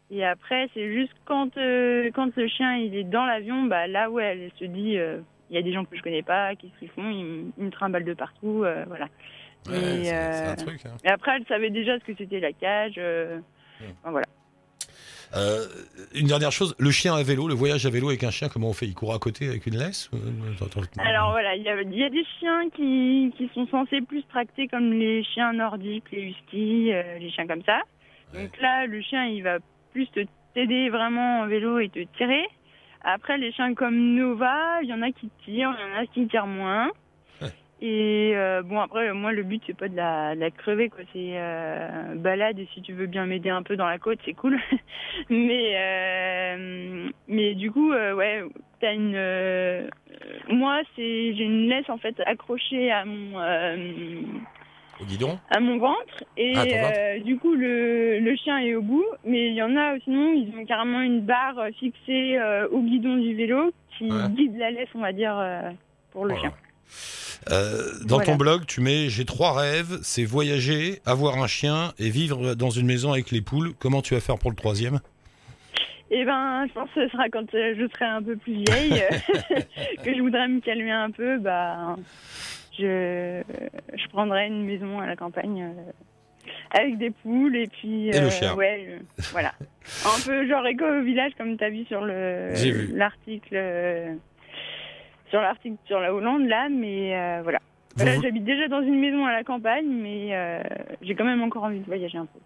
Et 0.09 0.23
après, 0.25 0.69
c'est 0.73 0.91
juste 0.93 1.11
quand, 1.25 1.55
euh, 1.57 2.09
quand 2.13 2.33
le 2.35 2.47
chien 2.47 2.77
il 2.77 2.95
est 2.95 3.03
dans 3.03 3.25
l'avion, 3.25 3.63
bah, 3.65 3.87
là 3.87 4.09
où 4.09 4.19
elle 4.19 4.49
se 4.57 4.63
dit, 4.65 4.97
euh, 4.97 5.19
il 5.49 5.55
y 5.55 5.59
a 5.59 5.61
des 5.61 5.73
gens 5.73 5.83
que 5.85 5.95
je 5.97 6.01
connais 6.01 6.23
pas, 6.23 6.55
qu'est-ce 6.55 6.77
qu'ils 6.79 6.89
font, 6.89 7.09
ils, 7.09 7.23
me- 7.25 7.51
ils 7.57 7.65
me 7.65 7.69
trimballent 7.71 8.05
de 8.05 8.13
partout, 8.13 8.63
euh, 8.63 8.85
voilà. 8.87 9.07
ouais, 9.69 9.75
et, 10.05 10.13
euh, 10.13 10.55
c'est 10.55 10.61
un 10.61 10.65
truc. 10.65 10.85
hein. 10.85 10.95
Et 11.03 11.09
après, 11.09 11.31
elle 11.35 11.45
savait 11.47 11.69
déjà 11.71 11.99
ce 11.99 12.05
que 12.05 12.13
c'était 12.17 12.39
la 12.39 12.53
cage. 12.53 12.95
euh, 12.97 13.39
enfin, 14.01 14.11
voilà. 14.11 14.25
Euh, 15.35 15.65
une 16.15 16.27
dernière 16.27 16.53
chose, 16.53 16.73
le 16.79 16.89
chien 16.89 17.13
à 17.13 17.21
vélo, 17.21 17.49
le 17.49 17.53
voyage 17.53 17.85
à 17.85 17.89
vélo 17.89 18.07
avec 18.07 18.23
un 18.23 18.31
chien, 18.31 18.47
comment 18.47 18.69
on 18.69 18.73
fait? 18.73 18.85
Il 18.85 18.93
court 18.93 19.13
à 19.13 19.19
côté 19.19 19.49
avec 19.49 19.65
une 19.67 19.77
laisse. 19.77 20.09
Alors 20.99 21.31
voilà, 21.31 21.53
il 21.57 21.63
y 21.63 21.67
a, 21.69 21.81
il 21.81 21.97
y 21.97 22.03
a 22.05 22.09
des 22.09 22.23
chiens 22.39 22.69
qui, 22.69 23.33
qui 23.37 23.49
sont 23.53 23.67
censés 23.67 23.99
plus 23.99 24.23
tracter 24.29 24.69
comme 24.69 24.93
les 24.93 25.25
chiens 25.25 25.51
nordiques, 25.51 26.05
les 26.13 26.21
huskies, 26.29 26.93
euh, 26.93 27.19
les 27.19 27.29
chiens 27.29 27.45
comme 27.45 27.63
ça. 27.63 27.81
Ouais. 28.33 28.43
Donc 28.43 28.57
là, 28.61 28.85
le 28.85 29.01
chien, 29.01 29.25
il 29.25 29.43
va 29.43 29.57
plus 29.97 30.07
te 30.11 30.19
t'aider 30.53 30.89
vraiment 30.89 31.39
en 31.39 31.47
vélo 31.47 31.79
et 31.79 31.89
te 31.89 32.03
tirer. 32.17 32.45
Après, 33.03 33.37
les 33.39 33.51
chiens 33.51 33.73
comme 33.73 34.15
Nova, 34.15 34.79
il 34.83 34.89
y 34.89 34.93
en 34.93 35.01
a 35.01 35.11
qui 35.11 35.31
tirent, 35.43 35.75
il 35.75 35.91
y 35.91 35.97
en 35.97 36.03
a 36.03 36.05
qui 36.05 36.27
tirent 36.27 36.45
moins. 36.45 36.91
Ouais. 37.41 37.47
Et 37.81 38.33
euh, 38.35 38.61
bon, 38.61 38.79
après, 38.79 39.11
moi, 39.13 39.31
le 39.31 39.41
but, 39.41 39.63
c'est 39.65 39.75
pas 39.75 39.87
de 39.87 39.95
la, 39.95 40.35
de 40.35 40.39
la 40.39 40.51
crever, 40.51 40.89
quoi. 40.89 40.99
C'est 41.13 41.31
euh, 41.33 42.13
balade 42.15 42.59
et 42.59 42.67
si 42.75 42.83
tu 42.83 42.93
veux 42.93 43.07
bien 43.07 43.25
m'aider 43.25 43.49
un 43.49 43.63
peu 43.63 43.75
dans 43.75 43.87
la 43.87 43.97
côte, 43.97 44.19
c'est 44.23 44.33
cool. 44.33 44.59
mais, 45.31 45.73
euh, 45.75 47.09
mais 47.27 47.55
du 47.55 47.71
coup, 47.71 47.91
ouais, 47.91 48.43
t'as 48.79 48.93
une. 48.93 49.89
moi, 50.49 50.81
c'est 50.95 51.33
j'ai 51.33 51.43
une 51.43 51.69
laisse 51.69 51.89
en 51.89 51.97
fait 51.97 52.19
accrochée 52.23 52.91
à 52.91 53.03
mon 53.03 53.39
Au 55.01 55.05
guidon 55.05 55.37
à 55.51 55.59
mon 55.59 55.77
ventre 55.77 56.23
et 56.37 56.53
Ah, 56.55 56.65
ventre. 56.65 56.97
euh, 56.97 57.19
du 57.19 57.37
coup 57.37 57.53
le, 57.53 58.19
le 58.19 58.35
chien 58.35 58.57
est 58.59 58.75
au 58.75 58.81
bout. 58.81 59.05
Mais 59.23 59.47
il 59.49 59.53
y 59.53 59.61
en 59.61 59.75
a 59.77 59.97
sinon 60.03 60.33
ils 60.33 60.51
ont 60.57 60.65
carrément 60.65 61.01
une 61.01 61.21
barre 61.21 61.59
fixée 61.79 62.37
euh, 62.37 62.67
au 62.69 62.81
guidon 62.81 63.15
du 63.17 63.35
vélo 63.35 63.71
qui 63.97 64.05
Ouais. 64.11 64.29
guide 64.29 64.57
la 64.57 64.71
laisse, 64.71 64.89
on 64.95 64.99
va 65.01 65.11
dire, 65.13 65.37
euh, 65.37 65.69
pour 66.11 66.25
le 66.25 66.33
Voilà. 66.35 66.41
chien. 66.49 66.53
Dans 68.05 68.15
Voilà. 68.17 68.25
ton 68.25 68.35
blog, 68.35 68.65
tu 68.67 68.81
mets 68.81 69.09
j'ai 69.09 69.25
trois 69.25 69.53
rêves, 69.59 69.99
c'est 70.01 70.23
voyager, 70.25 70.99
avoir 71.05 71.37
un 71.41 71.47
chien 71.47 71.93
et 71.99 72.09
vivre 72.09 72.55
dans 72.55 72.69
une 72.69 72.85
maison 72.87 73.11
avec 73.13 73.31
les 73.31 73.41
poules. 73.41 73.73
Comment 73.79 74.01
tu 74.01 74.13
vas 74.15 74.19
faire 74.19 74.37
pour 74.37 74.49
le 74.51 74.55
troisième? 74.55 74.99
Et 76.09 76.23
ben, 76.25 76.65
je 76.67 76.73
pense 76.73 76.89
que 76.95 77.05
ce 77.05 77.11
sera 77.11 77.27
quand 77.29 77.45
je 77.51 77.87
serai 77.93 78.05
un 78.05 78.21
peu 78.23 78.35
plus 78.37 78.53
vieille, 78.53 79.01
que 80.03 80.15
je 80.15 80.21
voudrais 80.21 80.47
me 80.47 80.59
calmer 80.61 80.91
un 80.91 81.11
peu. 81.11 81.37
Bah, 81.37 81.95
je, 82.79 83.41
je 83.93 84.07
prendrai 84.09 84.47
une 84.47 84.63
maison 84.65 84.99
à 84.99 85.05
la 85.07 85.15
campagne 85.15 85.63
euh, 85.63 85.91
avec 86.71 86.97
des 86.97 87.11
poules 87.11 87.55
et 87.55 87.67
puis. 87.67 88.09
Et 88.09 88.19
le 88.19 88.29
chien. 88.29 88.55
Ouais, 88.55 88.85
euh, 88.89 88.97
voilà. 89.31 89.53
un 90.05 90.25
peu 90.25 90.47
genre 90.47 90.65
éco 90.67 90.85
au 90.85 91.01
village, 91.03 91.31
comme 91.37 91.57
tu 91.57 91.63
as 91.63 91.69
vu 91.69 91.85
sur 91.85 92.01
le 92.01 92.53
l'article. 92.95 93.53
euh, 93.55 94.13
sur 95.29 95.41
l'article 95.41 95.75
sur 95.85 95.99
la 95.99 96.13
Hollande, 96.13 96.47
là, 96.47 96.69
mais 96.69 97.41
voilà. 97.43 97.59
Vous- 97.97 98.05
Là, 98.05 98.11
j'habite 98.21 98.43
déjà 98.43 98.67
dans 98.67 98.81
une 98.81 98.99
maison 98.99 99.25
à 99.25 99.31
la 99.33 99.43
campagne, 99.43 99.87
mais 99.87 100.29
j'ai 101.01 101.15
quand 101.15 101.25
même 101.25 101.41
encore 101.41 101.63
envie 101.63 101.79
de 101.79 101.85
voyager 101.85 102.17
un 102.17 102.25
peu. 102.27 102.39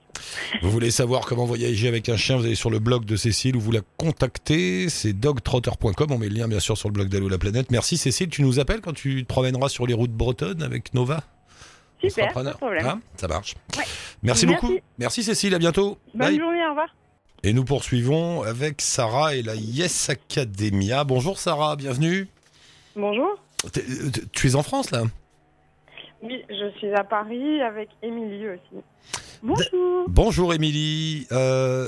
Vous 0.61 0.69
voulez 0.71 0.91
savoir 0.91 1.25
comment 1.25 1.45
voyager 1.45 1.88
avec 1.88 2.09
un 2.09 2.17
chien 2.17 2.38
Vous 2.38 2.45
allez 2.45 2.55
sur 2.55 2.69
le 2.69 2.79
blog 2.79 3.05
de 3.05 3.15
Cécile 3.15 3.55
ou 3.55 3.59
vous 3.61 3.71
la 3.71 3.81
contactez. 3.97 4.89
C'est 4.89 5.13
dogtrotter.com. 5.13 6.07
On 6.11 6.17
met 6.17 6.29
le 6.29 6.35
lien 6.35 6.47
bien 6.47 6.59
sûr 6.59 6.77
sur 6.77 6.89
le 6.89 6.93
blog 6.93 7.09
d'Allo 7.09 7.29
la 7.29 7.38
planète. 7.38 7.71
Merci 7.71 7.97
Cécile. 7.97 8.29
Tu 8.29 8.41
nous 8.41 8.59
appelles 8.59 8.81
quand 8.81 8.93
tu 8.93 9.23
te 9.23 9.27
promèneras 9.27 9.69
sur 9.69 9.85
les 9.88 9.93
routes 9.93 10.11
bretonnes 10.11 10.63
avec 10.63 10.93
Nova? 10.93 11.23
Super, 12.01 12.33
pas 12.33 12.43
de 12.43 12.50
problème. 12.51 12.85
Hein? 12.85 13.00
Ça 13.15 13.27
marche. 13.27 13.53
Ouais. 13.77 13.83
Merci, 14.23 14.45
Merci. 14.45 14.45
beaucoup. 14.47 14.73
Merci 14.97 15.23
Cécile. 15.23 15.53
À 15.53 15.59
bientôt. 15.59 15.97
Bonne 16.15 16.29
Bye. 16.29 16.39
journée, 16.39 16.65
au 16.65 16.69
revoir. 16.69 16.88
Et 17.43 17.53
nous 17.53 17.63
poursuivons 17.65 18.43
avec 18.43 18.81
Sarah 18.81 19.35
et 19.35 19.41
la 19.43 19.55
Yes 19.55 20.09
Academia. 20.09 21.03
Bonjour 21.03 21.38
Sarah, 21.39 21.75
bienvenue. 21.75 22.27
Bonjour. 22.95 23.29
Euh, 23.77 23.79
Tu 24.31 24.47
es 24.50 24.55
en 24.55 24.63
France 24.63 24.91
là? 24.91 25.03
Oui, 26.23 26.43
je 26.50 26.69
suis 26.77 26.93
à 26.93 27.03
Paris 27.03 27.61
avec 27.61 27.89
Émilie 28.03 28.47
aussi. 28.50 28.83
Bonjour. 29.43 30.05
Bonjour 30.07 30.53
Émilie. 30.53 31.27
Euh, 31.31 31.88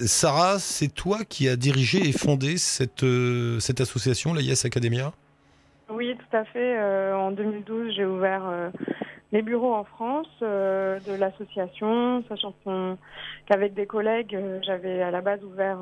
Sarah, 0.00 0.58
c'est 0.58 0.92
toi 0.92 1.18
qui 1.28 1.48
as 1.48 1.56
dirigé 1.56 2.06
et 2.06 2.12
fondé 2.12 2.58
cette, 2.58 3.04
euh, 3.04 3.58
cette 3.58 3.80
association, 3.80 4.34
la 4.34 4.42
Yes 4.42 4.64
Academia? 4.64 5.12
Oui, 5.88 6.14
tout 6.16 6.36
à 6.36 6.44
fait. 6.44 6.76
Euh, 6.78 7.16
en 7.16 7.30
2012, 7.30 7.94
j'ai 7.96 8.04
ouvert 8.04 8.70
les 9.32 9.42
bureaux 9.42 9.74
en 9.74 9.84
France 9.84 10.28
de 10.40 11.14
l'association, 11.14 12.22
sachant 12.28 12.54
qu'avec 13.46 13.74
des 13.74 13.86
collègues, 13.86 14.38
j'avais 14.62 15.00
à 15.02 15.10
la 15.10 15.20
base 15.20 15.42
ouvert 15.42 15.78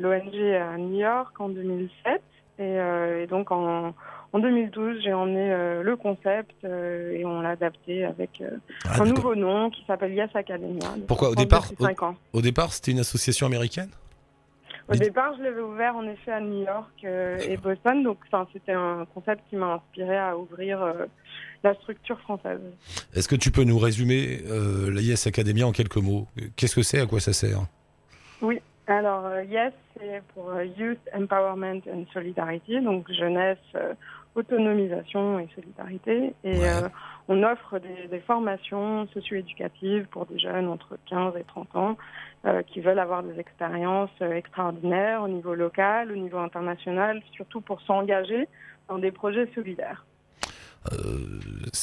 l'ONG 0.00 0.34
à 0.34 0.78
New 0.78 0.98
York 0.98 1.40
en 1.40 1.50
2007. 1.50 2.22
Et, 2.58 2.62
euh, 2.62 3.24
et 3.24 3.26
donc 3.26 3.50
en, 3.50 3.94
en 4.34 4.40
2012, 4.40 4.96
j'ai 5.04 5.12
emmené 5.12 5.52
euh, 5.52 5.84
le 5.84 5.96
concept 5.96 6.56
euh, 6.64 7.12
et 7.12 7.24
on 7.24 7.40
l'a 7.40 7.50
adapté 7.50 8.04
avec 8.04 8.40
euh, 8.40 8.50
Ah, 8.84 9.00
un 9.00 9.04
nouveau 9.04 9.36
nom 9.36 9.70
qui 9.70 9.84
s'appelle 9.86 10.12
Yes 10.12 10.28
Academia. 10.34 10.88
Pourquoi, 11.06 11.30
au 11.30 11.36
départ, 11.36 11.70
ans. 12.00 12.16
Au 12.32 12.42
départ, 12.42 12.72
c'était 12.72 12.90
une 12.90 12.98
association 12.98 13.46
américaine? 13.46 13.90
Au 14.88 14.96
départ, 14.96 15.34
je 15.38 15.42
l'avais 15.44 15.60
ouvert 15.60 15.94
en 15.94 16.02
effet 16.08 16.32
à 16.32 16.40
New 16.40 16.64
York 16.64 17.04
et 17.04 17.56
Boston, 17.56 18.02
donc 18.02 18.18
c'était 18.52 18.72
un 18.72 19.06
concept 19.14 19.42
qui 19.48 19.56
m'a 19.56 19.74
inspiré 19.74 20.18
à 20.18 20.36
ouvrir 20.36 20.80
la 21.62 21.74
structure 21.76 22.20
française. 22.20 22.60
Est-ce 23.14 23.26
que 23.26 23.36
tu 23.36 23.50
peux 23.50 23.64
nous 23.64 23.78
résumer 23.78 24.40
la 24.46 25.00
Yes 25.00 25.26
Academia 25.26 25.66
en 25.66 25.72
quelques 25.72 25.96
mots? 25.96 26.26
Qu'est-ce 26.56 26.74
que 26.74 26.82
c'est? 26.82 27.00
À 27.00 27.06
quoi 27.06 27.20
ça 27.20 27.32
sert? 27.32 27.60
Alors, 28.86 29.24
euh, 29.26 29.44
Yes, 29.44 29.72
c'est 29.96 30.22
pour 30.34 30.52
Youth 30.60 30.98
Empowerment 31.14 31.80
and 31.90 32.04
Solidarity, 32.12 32.80
donc 32.80 33.10
jeunesse, 33.10 33.56
autonomisation 34.34 35.38
et 35.38 35.48
solidarité. 35.54 36.34
Et 36.44 36.58
Ouais. 36.58 36.68
euh, 36.68 36.88
on 37.28 37.42
offre 37.42 37.78
des, 37.78 38.08
des 38.08 38.20
formations 38.20 39.06
socio-éducatives 39.14 40.06
pour 40.10 40.26
des 40.26 40.38
jeunes 40.38 40.68
entre 40.68 40.96
15 41.08 41.34
et 41.38 41.44
30 41.44 41.76
ans 41.76 41.96
euh, 42.44 42.62
qui 42.62 42.80
veulent 42.80 42.98
avoir 42.98 43.22
des 43.22 43.38
expériences 43.38 44.10
euh, 44.22 44.32
extraordinaires 44.32 45.22
au 45.22 45.28
niveau 45.28 45.54
local, 45.54 46.12
au 46.12 46.16
niveau 46.16 46.38
international, 46.38 47.22
surtout 47.32 47.60
pour 47.60 47.80
s'engager 47.82 48.48
dans 48.88 48.98
des 48.98 49.12
projets 49.12 49.48
solidaires. 49.54 50.04
Euh, 50.92 51.40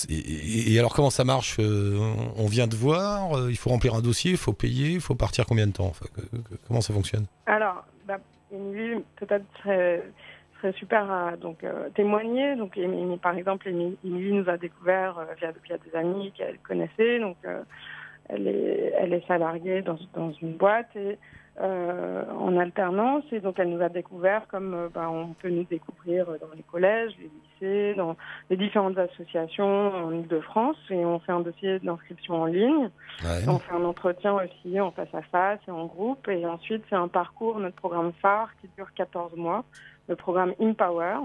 et, 0.09 0.73
et 0.73 0.77
alors 0.79 0.93
comment 0.93 1.09
ça 1.09 1.23
marche 1.23 1.57
On 1.59 2.45
vient 2.47 2.67
de 2.67 2.75
voir, 2.75 3.49
il 3.49 3.57
faut 3.57 3.71
remplir 3.71 3.95
un 3.95 4.01
dossier, 4.01 4.29
il 4.31 4.37
faut 4.37 4.53
payer, 4.53 4.91
il 4.91 5.01
faut 5.01 5.15
partir 5.15 5.47
combien 5.47 5.65
de 5.65 5.71
temps 5.71 5.87
Enfin, 5.87 6.05
que- 6.13 6.21
que- 6.21 6.57
Comment 6.67 6.81
ça 6.81 6.93
fonctionne? 6.93 7.25
Alors, 7.47 7.83
bah, 8.05 8.19
peut-être 8.51 9.45
serait, 10.61 10.73
super 10.73 11.11
à 11.11 11.35
donc, 11.37 11.63
euh, 11.63 11.89
témoigner. 11.95 12.55
Donc, 12.55 12.77
Émilie, 12.77 13.17
par 13.17 13.35
exemple, 13.35 13.67
Émilie, 13.67 13.97
nous 14.03 14.49
a 14.49 14.57
découvert 14.57 15.17
euh, 15.19 15.25
via, 15.39 15.51
via 15.63 15.77
des 15.77 15.95
amis 15.95 16.31
qu'elle 16.31 16.59
connaissait. 16.59 17.19
Donc, 17.19 17.37
euh, 17.45 17.61
elle, 18.29 18.47
est, 18.47 18.93
elle 18.97 19.13
est 19.13 19.25
salariée 19.27 19.81
dans, 19.81 19.97
dans 20.13 20.31
une 20.33 20.53
boîte 20.53 20.95
et 20.95 21.17
en 21.59 22.57
alternance. 22.57 23.23
Et 23.31 23.39
donc, 23.39 23.59
elle 23.59 23.69
nous 23.69 23.83
a 23.83 23.89
découvert 23.89 24.47
comme 24.47 24.89
bah, 24.93 25.09
on 25.11 25.33
peut 25.33 25.49
nous 25.49 25.65
découvrir 25.65 26.25
dans 26.25 26.55
les 26.55 26.63
collèges, 26.63 27.11
les 27.19 27.29
lycées, 27.29 27.93
dans 27.95 28.15
les 28.49 28.57
différentes 28.57 28.97
associations 28.97 29.93
en 29.93 30.11
Ile-de-France. 30.11 30.77
Et 30.89 31.05
on 31.05 31.19
fait 31.19 31.33
un 31.33 31.41
dossier 31.41 31.77
d'inscription 31.79 32.41
en 32.41 32.45
ligne. 32.45 32.89
Ouais. 33.23 33.47
On 33.47 33.59
fait 33.59 33.73
un 33.73 33.83
entretien 33.83 34.33
aussi 34.35 34.79
en 34.79 34.91
face 34.91 35.13
à 35.13 35.21
face 35.23 35.59
et 35.67 35.71
en 35.71 35.85
groupe. 35.85 36.27
Et 36.29 36.45
ensuite, 36.45 36.83
c'est 36.89 36.95
un 36.95 37.09
parcours, 37.09 37.59
notre 37.59 37.75
programme 37.75 38.13
phare 38.21 38.49
qui 38.61 38.69
dure 38.75 38.91
14 38.95 39.35
mois, 39.35 39.63
le 40.07 40.15
programme 40.15 40.53
Empower, 40.59 41.17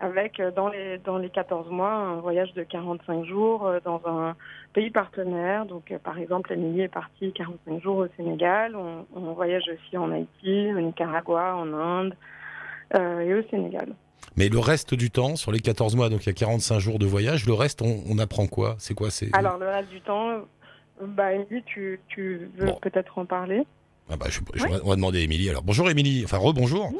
avec 0.00 0.40
euh, 0.40 0.50
dans 0.50 0.68
les, 0.68 0.98
dans 0.98 1.18
les 1.18 1.30
14 1.30 1.70
mois 1.70 1.92
un 1.92 2.16
voyage 2.16 2.52
de 2.54 2.62
45 2.64 3.24
jours 3.24 3.66
euh, 3.66 3.78
dans 3.84 4.00
un 4.06 4.34
pays 4.72 4.90
partenaire. 4.90 5.64
Donc, 5.66 5.90
euh, 5.92 5.98
par 5.98 6.18
exemple, 6.18 6.52
Émilie 6.52 6.82
est 6.82 6.88
partie 6.88 7.32
45 7.32 7.80
jours 7.82 7.96
au 7.98 8.06
Sénégal. 8.16 8.74
On, 8.76 9.06
on 9.14 9.32
voyage 9.32 9.64
aussi 9.72 9.96
en 9.96 10.10
Haïti, 10.10 10.70
au 10.74 10.80
Nicaragua, 10.80 11.56
en 11.56 11.72
Inde 11.72 12.14
euh, 12.96 13.20
et 13.20 13.34
au 13.34 13.42
Sénégal. 13.48 13.88
Mais 14.36 14.48
le 14.48 14.58
reste 14.58 14.94
du 14.94 15.10
temps, 15.10 15.36
sur 15.36 15.52
les 15.52 15.60
14 15.60 15.94
mois, 15.94 16.08
donc 16.08 16.24
il 16.24 16.26
y 16.26 16.30
a 16.30 16.34
45 16.34 16.78
jours 16.78 16.98
de 16.98 17.06
voyage, 17.06 17.46
le 17.46 17.52
reste, 17.52 17.82
on, 17.82 18.02
on 18.08 18.18
apprend 18.18 18.46
quoi? 18.46 18.76
C'est 18.78 18.94
quoi 18.94 19.10
c'est... 19.10 19.28
Alors, 19.34 19.58
le 19.58 19.66
reste 19.68 19.90
du 19.90 20.00
temps, 20.00 20.38
bah, 21.00 21.32
Émilie, 21.34 21.62
tu, 21.64 22.00
tu 22.08 22.50
veux 22.56 22.66
Bon. 22.66 22.78
peut-être 22.80 23.18
en 23.18 23.26
parler? 23.26 23.64
Ah 24.10 24.16
bah, 24.16 24.26
je- 24.30 24.40
je- 24.54 24.64
On 24.84 24.88
va 24.88 24.96
demander 24.96 25.18
à 25.20 25.22
Émilie. 25.22 25.48
Alors 25.48 25.62
bonjour 25.62 25.88
Émilie, 25.88 26.22
enfin 26.24 26.36
rebonjour. 26.38 26.92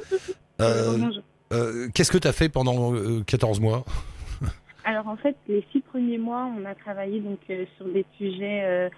Euh, 0.62 1.10
euh, 1.52 1.88
Qu'est-ce 1.94 2.12
que 2.12 2.18
tu 2.18 2.28
as 2.28 2.32
fait 2.32 2.48
pendant 2.48 2.94
euh, 2.94 3.22
14 3.26 3.60
mois? 3.60 3.84
Alors 4.84 5.06
en 5.08 5.16
fait, 5.16 5.36
les 5.48 5.64
six 5.70 5.80
premiers 5.80 6.18
mois, 6.18 6.50
on 6.58 6.64
a 6.64 6.74
travaillé 6.74 7.20
donc 7.20 7.38
euh, 7.50 7.64
sur 7.76 7.86
des 7.86 8.04
sujets 8.18 8.62
euh, 8.64 8.88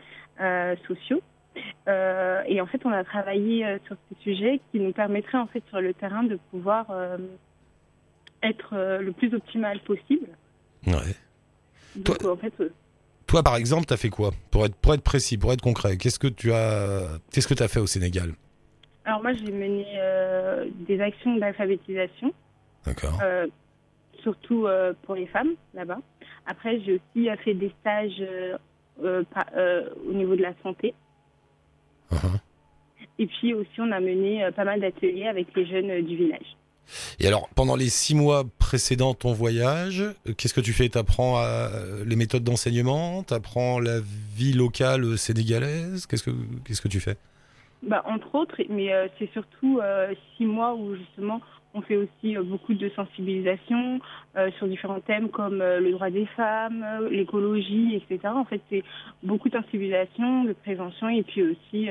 euh, 0.41 0.77
sociaux. 0.87 1.21
Euh, 1.89 2.43
et 2.49 2.61
en 2.61 2.67
fait, 2.67 2.81
on 2.85 2.91
a 2.91 3.05
travaillé 3.05 3.65
euh, 3.65 3.79
sur 3.87 3.97
ces 4.09 4.23
sujets 4.23 4.61
qui 4.73 4.81
nous 4.81 4.93
permettraient 4.93 5.39
en 5.39 5.47
fait 5.47 5.63
sur 5.69 5.81
le 5.81 5.93
terrain 5.95 6.23
de 6.25 6.39
pouvoir 6.51 6.87
euh, 6.91 7.19
être 8.43 8.71
euh, 8.73 9.01
le 9.01 9.13
plus 9.13 9.35
optimal 9.35 9.81
possible. 9.81 10.29
Ouais. 10.87 11.15
Donc 11.97 12.25
en 12.25 12.37
fait, 12.37 12.53
euh, 12.61 12.73
Toi 13.27 13.43
par 13.43 13.57
exemple, 13.57 13.87
tu 13.87 13.93
as 13.93 13.99
fait 13.99 14.11
quoi? 14.11 14.31
Pour 14.51 14.65
être, 14.65 14.75
pour 14.77 14.95
être 14.95 15.03
précis, 15.03 15.39
pour 15.39 15.53
être 15.53 15.63
concret, 15.63 15.97
qu'est-ce 15.97 16.19
que 16.19 16.27
tu 16.29 16.53
as, 16.53 17.21
qu'est-ce 17.31 17.47
que 17.47 17.63
as 17.63 17.69
fait 17.69 17.81
au 17.81 17.87
Sénégal? 17.87 18.33
Alors 19.05 19.23
moi 19.23 19.33
j'ai 19.35 19.51
mené 19.53 19.87
euh, 19.97 20.67
des 20.87 21.01
actions 21.01 21.37
d'alphabétisation, 21.37 22.33
D'accord. 22.87 23.19
euh, 23.23 23.47
surtout 24.23 24.67
euh, 24.67 24.95
pour 25.03 25.15
les 25.15 25.27
femmes 25.27 25.53
là-bas. 25.75 25.99
Après, 26.47 26.81
j'ai 26.81 26.95
aussi 26.95 27.29
fait 27.43 27.55
des 27.55 27.73
stages 27.81 28.23
au 29.03 30.13
niveau 30.13 30.37
de 30.37 30.43
la 30.43 30.53
santé. 30.63 30.95
Uh-huh. 32.13 32.39
Et 33.19 33.27
puis 33.27 33.55
aussi, 33.55 33.81
on 33.81 33.91
a 33.93 34.01
mené 34.01 34.47
pas 34.55 34.65
mal 34.65 34.81
d'ateliers 34.81 35.27
avec 35.27 35.55
les 35.57 35.67
jeunes 35.67 36.03
du 36.05 36.17
village. 36.17 36.57
Et 37.19 37.27
alors, 37.27 37.49
pendant 37.55 37.77
les 37.77 37.89
six 37.89 38.15
mois 38.15 38.45
précédant 38.59 39.15
ton 39.15 39.33
voyage, 39.33 40.05
qu'est-ce 40.37 40.53
que 40.53 40.61
tu 40.61 40.75
fais? 40.75 40.91
Tu 40.91 40.99
apprends 40.99 41.43
les 42.05 42.17
méthodes 42.17 42.45
d'enseignement? 42.45 43.23
Tu 43.23 43.33
apprends 43.33 43.81
la 43.81 44.01
vie 44.37 44.53
locale 44.53 45.17
sénégalaise? 45.17 46.07
Qu'est-ce 46.07 46.25
que 46.25 46.33
Qu'est-ce 46.67 46.83
que 46.83 46.89
tu 46.89 47.01
fais? 47.01 47.17
Bah, 47.87 48.03
entre 48.07 48.35
autres, 48.35 48.57
mais 48.71 48.93
euh, 48.93 49.09
c'est 49.19 49.31
surtout 49.33 49.79
euh, 49.83 50.15
six 50.37 50.47
mois 50.47 50.75
où 50.75 50.95
justement 50.95 51.41
on 51.75 51.83
fait 51.83 51.97
aussi 51.97 52.37
euh, 52.37 52.43
beaucoup 52.43 52.73
de 52.73 52.89
sensibilisation 52.91 54.01
sur 54.59 54.67
différents 54.67 55.01
thèmes 55.01 55.29
comme 55.29 55.59
le 55.59 55.93
droit 55.93 56.11
des 56.11 56.27
femmes, 56.27 56.85
l'écologie, 57.09 57.95
etc. 57.95 58.33
En 58.35 58.45
fait, 58.45 58.61
c'est 58.69 58.83
beaucoup 59.23 59.49
de 59.49 59.55
sensibilisation, 59.55 60.43
de 60.43 60.53
prévention 60.53 61.09
et 61.09 61.23
puis 61.23 61.43
aussi 61.43 61.89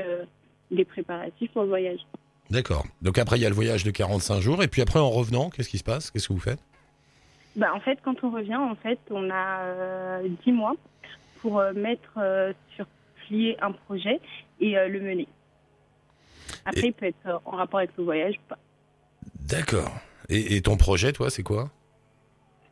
des 0.72 0.84
préparatifs 0.84 1.50
pour 1.52 1.62
le 1.62 1.70
voyage. 1.70 2.02
D'accord. 2.50 2.86
Donc 3.02 3.18
après, 3.18 3.38
il 3.38 3.44
y 3.44 3.46
a 3.46 3.50
le 3.50 3.56
voyage 3.56 3.86
de 3.86 3.92
45 3.92 4.42
jours. 4.42 4.62
Et 4.62 4.68
puis 4.68 4.82
après, 4.82 5.00
en 5.00 5.10
revenant, 5.10 5.50
qu'est-ce 5.50 5.70
qui 5.70 5.78
se 5.78 5.86
passe? 5.86 6.12
Qu'est-ce 6.12 6.28
que 6.28 6.34
vous 6.34 6.40
faites? 6.40 6.60
Bah, 7.56 7.74
en 7.74 7.80
fait, 7.80 8.00
quand 8.04 8.22
on 8.26 8.32
revient, 8.32 8.58
en 8.58 8.76
fait, 8.76 9.00
on 9.10 9.30
a 9.30 9.60
euh, 9.62 10.28
10 10.46 10.52
mois 10.52 10.76
pour 11.42 11.64
mettre 11.74 12.20
sur 12.76 12.86
plier 13.26 13.56
un 13.62 13.72
projet 13.72 14.20
et 14.60 14.74
le 14.74 15.00
mener. 15.00 15.28
Après, 16.66 16.82
Et- 16.82 16.88
il 16.88 16.94
peut 16.94 17.06
être 17.08 17.28
euh, 17.28 17.38
en 17.46 17.52
rapport 17.58 17.80
avec 17.80 17.92
le 17.98 18.04
voyage 18.04 18.36
ou 18.36 18.50
pas. 18.50 18.58
D'accord. 19.42 19.92
Et, 20.30 20.56
et 20.56 20.62
ton 20.62 20.78
projet, 20.78 21.12
toi, 21.14 21.30
c'est 21.30 21.44
quoi? 21.44 21.70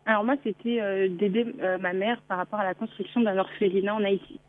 Alors 0.05 0.23
moi, 0.23 0.35
c'était 0.43 0.81
euh, 0.81 1.09
d'aider 1.09 1.45
euh, 1.61 1.77
ma 1.77 1.93
mère 1.93 2.21
par 2.27 2.37
rapport 2.37 2.59
à 2.59 2.63
la 2.63 2.73
construction 2.73 3.21
d'un 3.21 3.37
orphelinat 3.37 3.93
en 3.93 4.03
Haïti. 4.03 4.39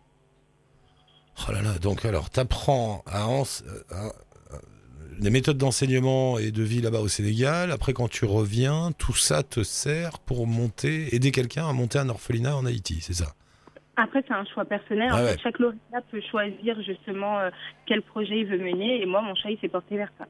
Oh 1.49 1.53
là 1.53 1.63
là, 1.63 1.79
donc 1.79 2.05
alors, 2.05 2.31
t'apprends 2.31 3.03
à, 3.07 3.27
ens- 3.27 3.63
à- 3.91 4.07
à- 4.07 4.13
les 5.19 5.31
méthodes 5.31 5.59
d'enseignement 5.59 6.39
et 6.39 6.51
de 6.51 6.63
vie 6.63 6.81
là-bas 6.81 7.01
au 7.01 7.09
Sénégal. 7.09 7.71
Après, 7.71 7.93
quand 7.93 8.09
tu 8.09 8.25
reviens, 8.25 8.93
tout 8.99 9.15
ça 9.15 9.43
te 9.43 9.63
sert 9.63 10.19
pour 10.21 10.47
monter, 10.47 11.15
aider 11.15 11.33
quelqu'un 11.33 11.69
à 11.69 11.73
monter 11.73 11.99
un 11.99 12.09
orphelinat 12.09 12.57
en 12.57 12.65
Haïti, 12.67 13.01
c'est 13.03 13.15
ça? 13.15 13.35
Après, 13.97 14.25
c'est 14.27 14.35
un 14.35 14.45
choix 14.47 14.65
personnel. 14.65 15.09
Ah 15.13 15.17
en 15.17 15.25
ouais. 15.25 15.33
fait, 15.33 15.41
chaque 15.43 15.59
lauréat 15.59 16.01
peut 16.11 16.21
choisir 16.31 16.81
justement 16.83 17.39
euh, 17.39 17.51
quel 17.87 18.03
projet 18.03 18.39
il 18.41 18.47
veut 18.47 18.59
mener. 18.59 19.03
Et 19.03 19.07
moi, 19.07 19.21
mon 19.21 19.35
choix, 19.35 19.51
il 19.51 19.59
s'est 19.61 19.69
porté 19.69 19.97
vers 19.97 20.11
ça. 20.19 20.25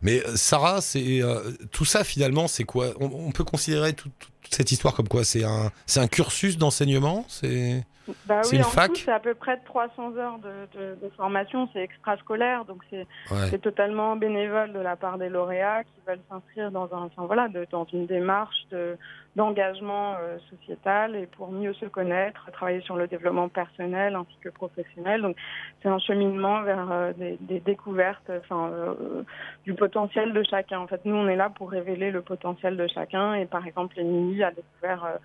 Mais 0.00 0.24
euh, 0.24 0.34
Sarah, 0.36 0.80
c'est 0.80 1.22
euh, 1.22 1.50
tout 1.72 1.84
ça 1.84 2.04
finalement, 2.04 2.48
c'est 2.48 2.64
quoi? 2.64 2.86
On, 3.00 3.06
on 3.28 3.32
peut 3.32 3.44
considérer 3.44 3.92
tout- 3.92 4.08
toute 4.18 4.54
cette 4.54 4.72
histoire 4.72 4.94
comme 4.94 5.08
quoi? 5.08 5.24
C'est 5.24 5.44
un, 5.44 5.70
c'est 5.84 6.00
un 6.00 6.06
cursus 6.08 6.56
d'enseignement? 6.56 7.26
C'est 7.28 7.84
Bah 8.24 8.40
C'est 8.42 8.52
oui, 8.52 8.56
une 8.56 8.64
en 8.64 8.70
fac? 8.70 8.92
tout, 8.94 9.00
c'est 9.04 9.12
à 9.12 9.20
peu 9.20 9.34
près 9.34 9.58
300 9.66 10.16
heures 10.16 10.38
de, 10.38 10.78
de, 10.78 10.94
de 11.02 11.10
formation, 11.16 11.68
c'est 11.74 11.80
extrascolaire, 11.80 12.64
donc 12.64 12.82
c'est 12.88 13.06
ouais. 13.30 13.48
c'est 13.50 13.58
totalement 13.60 14.16
bénévole 14.16 14.72
de 14.72 14.78
la 14.78 14.96
part 14.96 15.18
des 15.18 15.28
lauréats 15.28 15.84
qui 15.84 16.00
veulent 16.06 16.20
s'inscrire 16.30 16.70
dans 16.70 16.84
un, 16.94 17.02
enfin 17.02 17.26
voilà, 17.26 17.48
de- 17.48 17.66
dans 17.70 17.84
une 17.92 18.06
démarche 18.06 18.56
de 18.70 18.96
d'engagement 19.36 20.14
euh, 20.18 20.38
sociétal 20.50 21.14
et 21.14 21.26
pour 21.26 21.52
mieux 21.52 21.74
se 21.74 21.84
connaître, 21.84 22.50
travailler 22.52 22.80
sur 22.80 22.96
le 22.96 23.06
développement 23.06 23.48
personnel 23.48 24.16
ainsi 24.16 24.36
que 24.42 24.48
professionnel. 24.48 25.20
Donc 25.22 25.36
c'est 25.82 25.88
un 25.88 25.98
cheminement 25.98 26.62
vers 26.62 26.90
euh, 26.90 27.12
des, 27.12 27.36
des 27.42 27.60
découvertes, 27.60 28.30
enfin 28.38 28.70
euh, 28.72 29.22
du 29.64 29.74
potentiel 29.74 30.32
de 30.32 30.42
chacun. 30.42 30.80
En 30.80 30.86
fait, 30.86 31.02
nous 31.04 31.14
on 31.14 31.28
est 31.28 31.36
là 31.36 31.50
pour 31.50 31.70
révéler 31.70 32.10
le 32.10 32.22
potentiel 32.22 32.78
de 32.78 32.86
chacun 32.86 33.34
et 33.34 33.44
par 33.44 33.66
exemple, 33.66 34.00
Émilie 34.00 34.42
a 34.42 34.50
découvert 34.50 35.04
euh, 35.04 35.16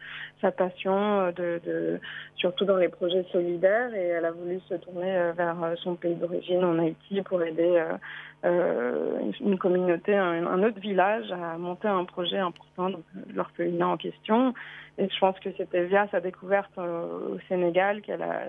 sa 0.42 0.52
passion 0.52 1.22
euh, 1.22 1.32
de, 1.32 1.62
de 1.66 2.00
surtout 2.36 2.66
dans 2.66 2.78
les 2.78 2.90
projets 2.90 3.26
solidaires 3.32 3.94
et 3.96 4.08
elle 4.08 4.26
a 4.26 4.32
voulu 4.32 4.60
se 4.68 4.76
tourner 4.76 5.16
euh, 5.16 5.32
vers 5.32 5.56
son 5.78 5.96
pays 5.96 6.16
d'origine 6.16 6.64
en 6.66 6.78
Haïti 6.80 7.22
pour 7.22 7.42
aider 7.42 7.82
une 8.44 9.58
communauté, 9.60 10.16
un, 10.16 10.46
un 10.48 10.64
autre 10.64 10.80
village 10.80 11.32
à 11.32 11.58
monter 11.58 11.88
un 11.88 12.06
projet 12.06 12.40
important, 12.40 12.90
donc 12.90 13.04
euh, 13.16 13.22
l'orphelinat 13.36 13.88
en 13.88 13.98
question. 13.98 14.54
Et 14.98 15.08
je 15.10 15.20
pense 15.20 15.40
que 15.40 15.50
c'était 15.58 15.86
via 15.86 16.08
sa 16.12 16.20
découverte 16.20 16.72
euh, 16.78 17.36
au 17.36 17.40
Sénégal 17.48 18.02
qu'elle 18.02 18.22
a 18.22 18.44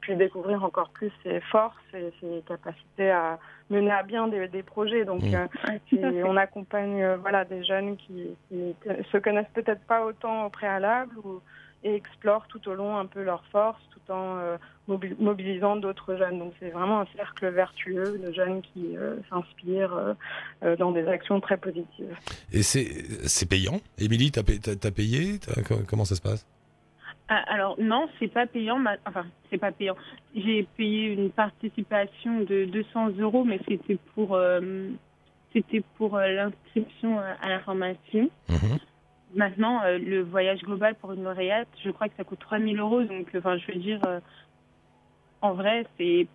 pu 0.00 0.14
découvrir 0.14 0.62
encore 0.62 0.90
plus 0.90 1.10
ses 1.22 1.40
forces 1.40 1.76
et 1.94 2.12
ses 2.20 2.42
capacités 2.46 3.10
à 3.10 3.38
mener 3.70 3.90
à 3.90 4.02
bien 4.02 4.28
des, 4.28 4.46
des 4.48 4.62
projets. 4.62 5.04
Donc, 5.04 5.22
Mmh. 5.22 5.96
euh, 6.04 6.22
on 6.26 6.36
accompagne 6.36 7.02
euh, 7.02 7.16
voilà 7.16 7.44
des 7.44 7.64
jeunes 7.64 7.96
qui, 7.96 8.28
qui 8.48 8.74
se 9.10 9.18
connaissent 9.18 9.46
peut-être 9.54 9.82
pas 9.86 10.04
autant 10.04 10.46
au 10.46 10.50
préalable 10.50 11.16
ou 11.24 11.40
et 11.84 11.94
explorent 11.94 12.46
tout 12.48 12.66
au 12.68 12.74
long 12.74 12.96
un 12.96 13.06
peu 13.06 13.22
leurs 13.22 13.44
forces 13.52 13.82
tout 13.90 14.12
en 14.12 14.38
euh, 14.38 14.56
mobi- 14.88 15.14
mobilisant 15.18 15.76
d'autres 15.76 16.16
jeunes. 16.16 16.38
Donc 16.38 16.52
c'est 16.58 16.70
vraiment 16.70 17.00
un 17.02 17.06
cercle 17.14 17.48
vertueux 17.50 18.18
de 18.18 18.32
jeunes 18.32 18.62
qui 18.62 18.96
euh, 18.96 19.16
s'inspirent 19.30 20.14
euh, 20.64 20.76
dans 20.76 20.90
des 20.92 21.06
actions 21.06 21.40
très 21.40 21.56
positives. 21.58 22.16
Et 22.52 22.62
c'est 22.62 22.86
c'est 23.28 23.48
payant? 23.48 23.80
Émilie, 23.98 24.30
t'as 24.32 24.42
t'as 24.42 24.90
payé? 24.90 25.38
Comment 25.88 26.04
ça 26.04 26.14
se 26.16 26.22
passe? 26.22 26.46
Ah, 27.28 27.42
alors 27.48 27.76
non, 27.80 28.08
c'est 28.18 28.28
pas 28.28 28.46
payant. 28.46 28.78
ma- 28.78 28.96
Enfin, 29.06 29.24
c'est 29.50 29.58
pas 29.58 29.72
payant. 29.72 29.96
J'ai 30.34 30.66
payé 30.76 31.06
une 31.12 31.30
participation 31.30 32.40
de 32.40 32.64
200 32.66 33.10
euros, 33.18 33.44
mais 33.44 33.60
c'était 33.68 33.98
pour 34.14 34.34
euh, 34.34 34.60
c'était 35.52 35.82
pour 35.96 36.16
euh, 36.16 36.28
l'inscription 36.28 37.18
à, 37.18 37.28
à 37.42 37.48
la 37.48 37.60
formation. 37.60 38.28
Mhm. 38.48 38.78
Maintenant, 39.34 39.82
euh, 39.82 39.98
le 39.98 40.22
voyage 40.22 40.60
global 40.62 40.94
pour 40.94 41.12
une 41.12 41.24
lauréate, 41.24 41.68
je 41.84 41.90
crois 41.90 42.08
que 42.08 42.14
ça 42.16 42.24
coûte 42.24 42.38
3000 42.40 42.78
euros. 42.78 43.02
Donc, 43.02 43.34
euh, 43.34 43.38
enfin, 43.38 43.56
je 43.58 43.72
veux 43.72 43.78
dire, 43.78 44.00
euh, 44.06 44.20
en 45.40 45.54
vrai, 45.54 45.86
c'est 45.98 46.26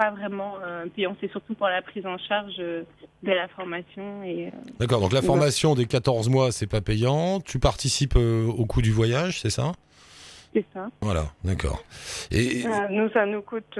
pas 0.00 0.10
vraiment 0.10 0.54
euh, 0.64 0.86
payant. 0.86 1.14
C'est 1.20 1.30
surtout 1.30 1.54
pour 1.54 1.66
la 1.68 1.82
prise 1.82 2.06
en 2.06 2.16
charge 2.16 2.54
euh, 2.58 2.84
de 3.22 3.32
la 3.32 3.48
formation 3.48 4.22
et 4.22 4.46
euh, 4.46 4.50
D'accord, 4.78 5.00
donc 5.00 5.12
la 5.12 5.20
formation 5.20 5.74
des 5.74 5.84
14 5.84 6.30
mois, 6.30 6.52
c'est 6.52 6.66
pas 6.66 6.80
payant. 6.80 7.40
Tu 7.40 7.58
participes 7.58 8.16
euh, 8.16 8.46
au 8.46 8.64
coût 8.64 8.80
du 8.80 8.92
voyage, 8.92 9.40
c'est 9.40 9.50
ça? 9.50 9.72
C'est 10.54 10.64
ça. 10.72 10.88
Voilà, 11.02 11.24
d'accord. 11.44 11.84
Et 12.30 12.64
nous, 12.90 13.10
ça 13.10 13.26
nous 13.26 13.42
coûte 13.42 13.78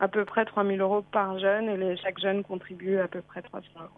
à 0.00 0.08
peu 0.08 0.24
près 0.24 0.44
3000 0.44 0.80
euros 0.80 1.02
par 1.02 1.38
jeune 1.38 1.68
et 1.68 1.76
les, 1.76 1.96
chaque 1.98 2.18
jeune 2.18 2.42
contribue 2.42 2.98
à 2.98 3.06
peu 3.06 3.20
près 3.20 3.42
300 3.42 3.66
euros. 3.76 3.90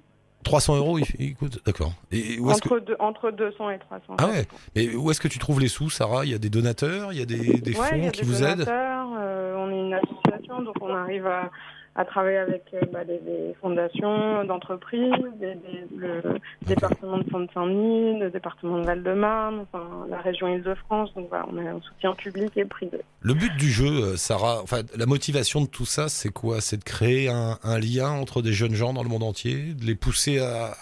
300 0.43 0.77
euros, 0.77 0.99
il, 0.99 1.05
il 1.19 1.35
coûte 1.35 1.61
D'accord. 1.65 1.93
Et 2.11 2.39
où 2.39 2.51
est-ce 2.51 2.61
que... 2.63 2.69
Entre, 2.69 2.81
deux- 2.81 2.97
entre 2.99 3.31
200 3.31 3.71
et 3.71 3.79
300. 3.79 4.05
Ah 4.19 4.27
ouais. 4.27 4.47
Mais 4.77 4.95
où 4.95 5.11
est-ce 5.11 5.21
que 5.21 5.29
tu 5.29 5.39
trouves 5.39 5.61
les 5.61 5.69
sous, 5.69 5.91
Sarah? 5.91 6.25
Il 6.25 6.31
y 6.31 6.35
a 6.35 6.39
des 6.39 6.51
donateurs, 6.51 7.13
il 7.13 7.19
y 7.19 7.23
a 7.23 7.27
des, 7.27 7.61
des 7.61 7.77
Ouais, 7.79 7.87
il 7.93 7.99
y 8.01 8.05
fonds 8.05 8.11
qui 8.11 8.25
vous 8.25 8.43
aident? 8.43 8.67
euh, 8.69 9.55
on 9.57 9.71
est 9.71 9.81
une 9.87 9.95
association, 9.95 10.63
donc 10.63 10.75
on 10.81 10.95
arrive 10.95 11.27
à, 11.27 11.51
à 11.95 12.07
travailler 12.07 12.39
avec 12.39 12.63
euh, 12.73 12.81
bah, 12.91 13.05
des, 13.05 13.19
des 13.19 13.55
fondations 13.61 14.45
d'entreprises, 14.45 15.13
des- 15.39 15.55
des- 15.57 15.87
le 15.97 16.23
département 16.67 17.19
de 17.19 17.25
Seine-Saint-Denis, 17.31 18.19
le 18.19 18.31
département 18.31 18.79
de 18.79 18.85
Val-de-Marne, 18.87 19.61
enfin, 19.71 20.07
la 20.09 20.19
région 20.21 20.49
Île-de-France. 20.49 21.13
Donc 21.15 21.29
voilà, 21.29 21.47
on 21.53 21.59
a 21.59 21.71
un 21.71 21.81
soutien 21.83 22.15
public 22.15 22.57
et 22.57 22.65
privé. 22.65 23.01
Le 23.21 23.35
but 23.35 23.55
du 23.57 23.69
jeu, 23.71 23.87
euh, 23.87 24.17
Sarah, 24.17 24.61
enfin, 24.63 24.81
la 24.97 25.05
motivation 25.07 25.61
de 25.61 25.67
tout 25.67 25.85
ça, 25.85 26.09
c'est 26.09 26.33
quoi? 26.33 26.61
C'est 26.63 26.79
de 26.79 26.85
créer 26.85 27.29
un, 27.29 27.59
un 27.63 27.79
lien 27.79 28.09
entre 28.11 28.41
des 28.41 28.53
jeunes 28.53 28.75
gens 28.75 28.95
dans 28.95 29.03
le 29.03 29.09
monde 29.11 29.23
entier, 29.25 29.75
de 29.75 29.85
les 29.85 29.95
pousser 29.95 30.39
à, 30.41 30.73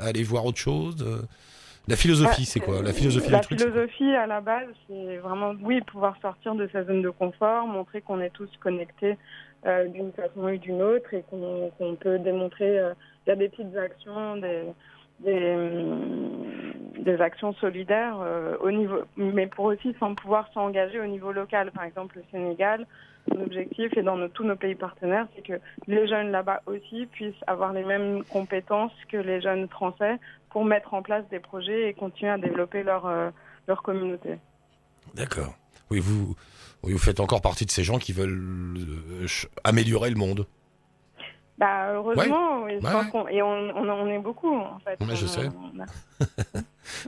à 0.00 0.06
aller 0.06 0.22
voir 0.22 0.46
autre 0.46 0.58
chose 0.58 0.96
euh, 1.06 1.18
La 1.88 1.96
philosophie, 1.96 2.40
Ouais, 2.42 2.46
c'est 2.46 2.60
quoi? 2.60 2.80
La 2.82 2.92
philosophie 2.94 3.30
La 3.30 3.40
truc, 3.40 3.60
philosophie, 3.60 4.12
à 4.14 4.26
la 4.26 4.40
base, 4.40 4.68
c'est 4.88 5.16
vraiment, 5.18 5.52
oui, 5.62 5.80
pouvoir 5.82 6.16
sortir 6.22 6.54
de 6.54 6.68
sa 6.72 6.84
zone 6.84 7.02
de 7.02 7.10
confort, 7.10 7.66
montrer 7.66 8.00
qu'on 8.00 8.20
est 8.20 8.30
tous 8.30 8.48
connectés 8.60 9.16
euh, 9.66 9.88
d'une 9.88 10.12
façon 10.12 10.40
ou 10.40 10.56
d'une 10.56 10.82
autre 10.82 11.12
et 11.14 11.24
qu'on 11.30 11.96
peut 11.96 12.18
démontrer, 12.18 12.78
euh, 12.78 12.94
y 13.26 13.30
a 13.30 13.36
des 13.36 13.48
petites 13.48 13.76
actions, 13.76 14.36
des, 14.36 15.54
hum, 15.54 17.20
actions 17.20 17.52
solidaires 17.54 18.18
euh, 18.20 18.56
au 18.60 18.70
niveau, 18.70 18.98
mais 19.16 19.46
pour 19.46 19.66
aussi 19.66 19.94
sans 19.98 20.14
pouvoir 20.14 20.48
s'engager 20.52 21.00
au 21.00 21.06
niveau 21.06 21.32
local. 21.32 21.70
Par 21.72 21.84
exemple, 21.84 22.18
le 22.18 22.24
Sénégal, 22.30 22.86
mon 23.34 23.42
objectif 23.42 23.96
et 23.96 24.02
dans 24.02 24.28
tous 24.28 24.44
nos 24.44 24.56
pays 24.56 24.74
partenaires, 24.74 25.26
c'est 25.34 25.42
que 25.42 25.60
les 25.86 26.06
jeunes 26.06 26.30
là-bas 26.30 26.62
aussi 26.66 27.06
puissent 27.06 27.42
avoir 27.46 27.72
les 27.72 27.84
mêmes 27.84 28.24
compétences 28.24 28.92
que 29.10 29.16
les 29.16 29.40
jeunes 29.40 29.68
français 29.68 30.18
pour 30.50 30.64
mettre 30.64 30.94
en 30.94 31.02
place 31.02 31.24
des 31.30 31.40
projets 31.40 31.88
et 31.88 31.94
continuer 31.94 32.32
à 32.32 32.38
développer 32.38 32.82
leur, 32.82 33.06
euh, 33.06 33.30
leur 33.66 33.82
communauté. 33.82 34.38
D'accord. 35.14 35.54
Oui, 35.90 36.00
vous, 36.00 36.34
oui, 36.82 36.92
vous 36.92 36.98
faites 36.98 37.20
encore 37.20 37.40
partie 37.40 37.64
de 37.66 37.70
ces 37.70 37.84
gens 37.84 37.98
qui 37.98 38.12
veulent 38.12 38.76
euh, 38.78 39.26
améliorer 39.64 40.10
le 40.10 40.16
monde. 40.16 40.46
Bah, 41.58 41.92
heureusement, 41.94 42.62
Ouais, 42.62 42.78
ouais. 42.80 43.34
et 43.34 43.42
on, 43.42 43.48
on, 43.48 43.88
on 43.88 44.06
est 44.08 44.18
beaucoup 44.20 44.54
en 44.54 44.78
fait. 44.78 44.96
Ouais, 45.04 45.16
je 45.16 45.26
sais. 45.26 45.48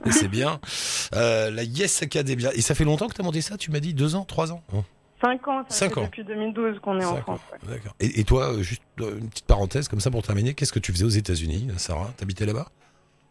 a- 0.05 0.11
c'est 0.11 0.27
bien. 0.27 0.59
Euh, 1.15 1.49
la 1.51 1.63
Yes 1.63 2.03
Academy. 2.03 2.43
Et 2.55 2.61
ça 2.61 2.75
fait 2.75 2.83
longtemps 2.83 3.07
que 3.07 3.13
tu 3.13 3.21
as 3.21 3.23
monté 3.23 3.39
ça 3.41 3.57
Tu 3.57 3.71
m'as 3.71 3.79
dit? 3.79 3.93
Deux 3.93 4.15
ans, 4.15 4.25
trois 4.25 4.51
ans? 4.51 4.61
Hein? 4.73 4.83
Cinq 5.21 5.47
ans, 5.47 5.63
ça 5.69 5.75
Cinq 5.87 5.93
fait 5.93 5.99
ans. 6.01 6.03
depuis 6.05 6.23
2012 6.25 6.79
qu'on 6.79 6.99
est 6.99 7.05
en 7.05 7.15
France. 7.17 7.39
ans. 7.39 7.55
ouais. 7.67 7.75
D'accord. 7.75 7.95
Et, 8.01 8.19
et 8.19 8.23
toi, 8.25 8.51
euh, 8.53 8.61
juste 8.63 8.81
une 8.99 9.29
petite 9.29 9.45
parenthèse 9.45 9.87
comme 9.87 9.99
ça 10.01 10.11
pour 10.11 10.21
terminer, 10.23 10.53
qu'est-ce 10.53 10.73
que 10.73 10.79
tu 10.79 10.91
faisais 10.91 11.05
aux 11.05 11.09
États-Unis, 11.09 11.69
Sarah? 11.77 12.11
T'habitais 12.17 12.45
là-bas? 12.45 12.67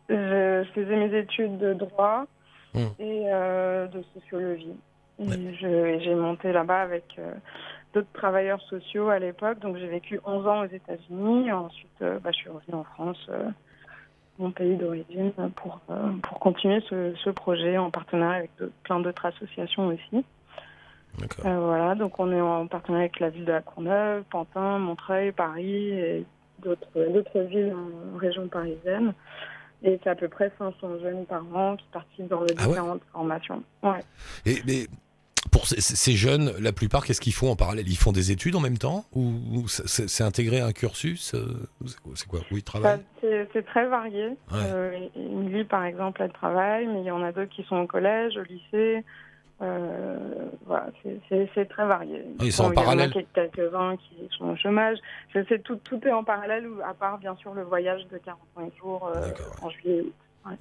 Je 0.08 0.64
faisais 0.74 0.96
mes 0.96 1.18
études 1.18 1.58
de 1.58 1.74
droit 1.74 2.24
Hmm. 2.72 2.86
et 3.00 3.24
euh, 3.32 3.88
de 3.88 4.00
sociologie. 4.14 4.72
Ouais. 5.28 5.98
j'ai 6.00 6.14
monté 6.14 6.52
là-bas 6.52 6.80
avec 6.82 7.04
euh, 7.18 7.32
d'autres 7.94 8.12
travailleurs 8.12 8.60
sociaux 8.62 9.08
à 9.08 9.18
l'époque. 9.18 9.58
Donc 9.60 9.76
j'ai 9.76 9.86
vécu 9.88 10.20
11 10.24 10.46
ans 10.46 10.60
aux 10.62 10.68
États-Unis. 10.72 11.52
Ensuite, 11.52 11.90
euh, 12.02 12.18
bah, 12.18 12.30
je 12.32 12.36
suis 12.38 12.48
revenue 12.48 12.74
en 12.74 12.84
France, 12.84 13.18
euh, 13.28 13.48
mon 14.38 14.50
pays 14.50 14.76
d'origine, 14.76 15.32
pour, 15.56 15.80
pour 16.22 16.38
continuer 16.40 16.80
ce, 16.88 17.14
ce 17.22 17.30
projet 17.30 17.76
en 17.76 17.90
partenariat 17.90 18.38
avec 18.38 18.50
de- 18.58 18.72
plein 18.84 19.00
d'autres 19.00 19.26
associations 19.26 19.88
aussi. 19.88 20.24
Voilà, 21.42 21.94
donc 21.96 22.18
on 22.18 22.32
est 22.32 22.40
en 22.40 22.66
partenariat 22.66 23.04
avec 23.06 23.20
la 23.20 23.28
ville 23.30 23.44
de 23.44 23.52
la 23.52 23.60
Courneuve, 23.60 24.22
Pantin, 24.30 24.78
Montreuil, 24.78 25.32
Paris 25.32 25.90
et 25.90 26.24
d'autres 26.62 27.40
villes 27.40 27.74
en 27.74 28.16
région 28.16 28.48
parisienne. 28.48 29.12
Et 29.82 29.98
c'est 30.02 30.10
à 30.10 30.14
peu 30.14 30.28
près 30.28 30.52
500 30.58 30.98
jeunes 31.02 31.26
par 31.26 31.42
an 31.54 31.76
qui 31.76 31.86
participent 31.92 32.28
dans 32.28 32.42
les 32.42 32.54
Ah 32.58 32.62
ouais 32.62 32.68
différentes 32.68 33.02
formations. 33.12 33.62
Ouais. 33.82 34.00
Et 34.46 34.56
mais 34.66 34.86
pour 35.50 35.66
ces, 35.66 35.80
ces 35.80 36.12
jeunes, 36.12 36.52
la 36.60 36.72
plupart, 36.72 37.04
qu'est-ce 37.04 37.20
qu'ils 37.20 37.32
font 37.32 37.50
en 37.50 37.56
parallèle? 37.56 37.88
Ils 37.88 37.96
font 37.96 38.12
des 38.12 38.30
études 38.32 38.54
en 38.56 38.60
même 38.60 38.78
temps? 38.78 39.04
Ou, 39.12 39.32
ou 39.52 39.68
c'est- 39.68 40.22
intégré 40.24 40.60
à 40.60 40.66
un 40.66 40.72
cursus 40.72 41.34
euh, 41.34 41.68
C'est 42.14 42.26
quoi- 42.28 42.40
Oui, 42.50 42.62
travaillent? 42.62 43.00
C'est 43.20 43.66
très 43.66 43.86
varié. 43.86 44.26
Ouais. 44.28 44.58
Euh, 44.66 44.98
Émilie, 45.16 45.64
par 45.64 45.84
exemple, 45.84 46.22
elle 46.22 46.32
travaille, 46.32 46.86
mais 46.86 47.00
il 47.00 47.06
y 47.06 47.10
en 47.10 47.22
a 47.22 47.32
d'autres 47.32 47.50
qui 47.54 47.62
sont 47.64 47.76
au 47.76 47.86
collège, 47.86 48.36
au 48.36 48.42
lycée. 48.42 49.04
Euh, 49.62 50.16
voilà, 50.66 50.86
c'est- 51.02 51.68
très 51.68 51.86
varié. 51.86 52.24
Ah, 52.38 52.44
ils 52.44 52.52
sont 52.52 52.64
en 52.64 52.68
Bon, 52.68 52.72
il 52.72 52.76
y 52.76 52.78
en 52.78 52.80
a 52.80 52.84
parallèle. 52.84 53.26
Quelques-uns 53.34 53.96
qui 53.96 54.28
sont 54.38 54.46
au 54.46 54.56
chômage. 54.56 54.96
Je 55.34 55.44
sais, 55.44 55.58
tout, 55.58 55.76
tout 55.76 56.00
est 56.06 56.12
en 56.12 56.24
parallèle, 56.24 56.66
à 56.88 56.94
part 56.94 57.18
bien 57.18 57.36
sûr 57.36 57.52
le 57.52 57.62
voyage 57.62 58.00
de 58.10 58.16
45 58.18 58.72
jours 58.78 59.10
euh, 59.14 59.30
en 59.62 59.68
juillet. 59.70 60.04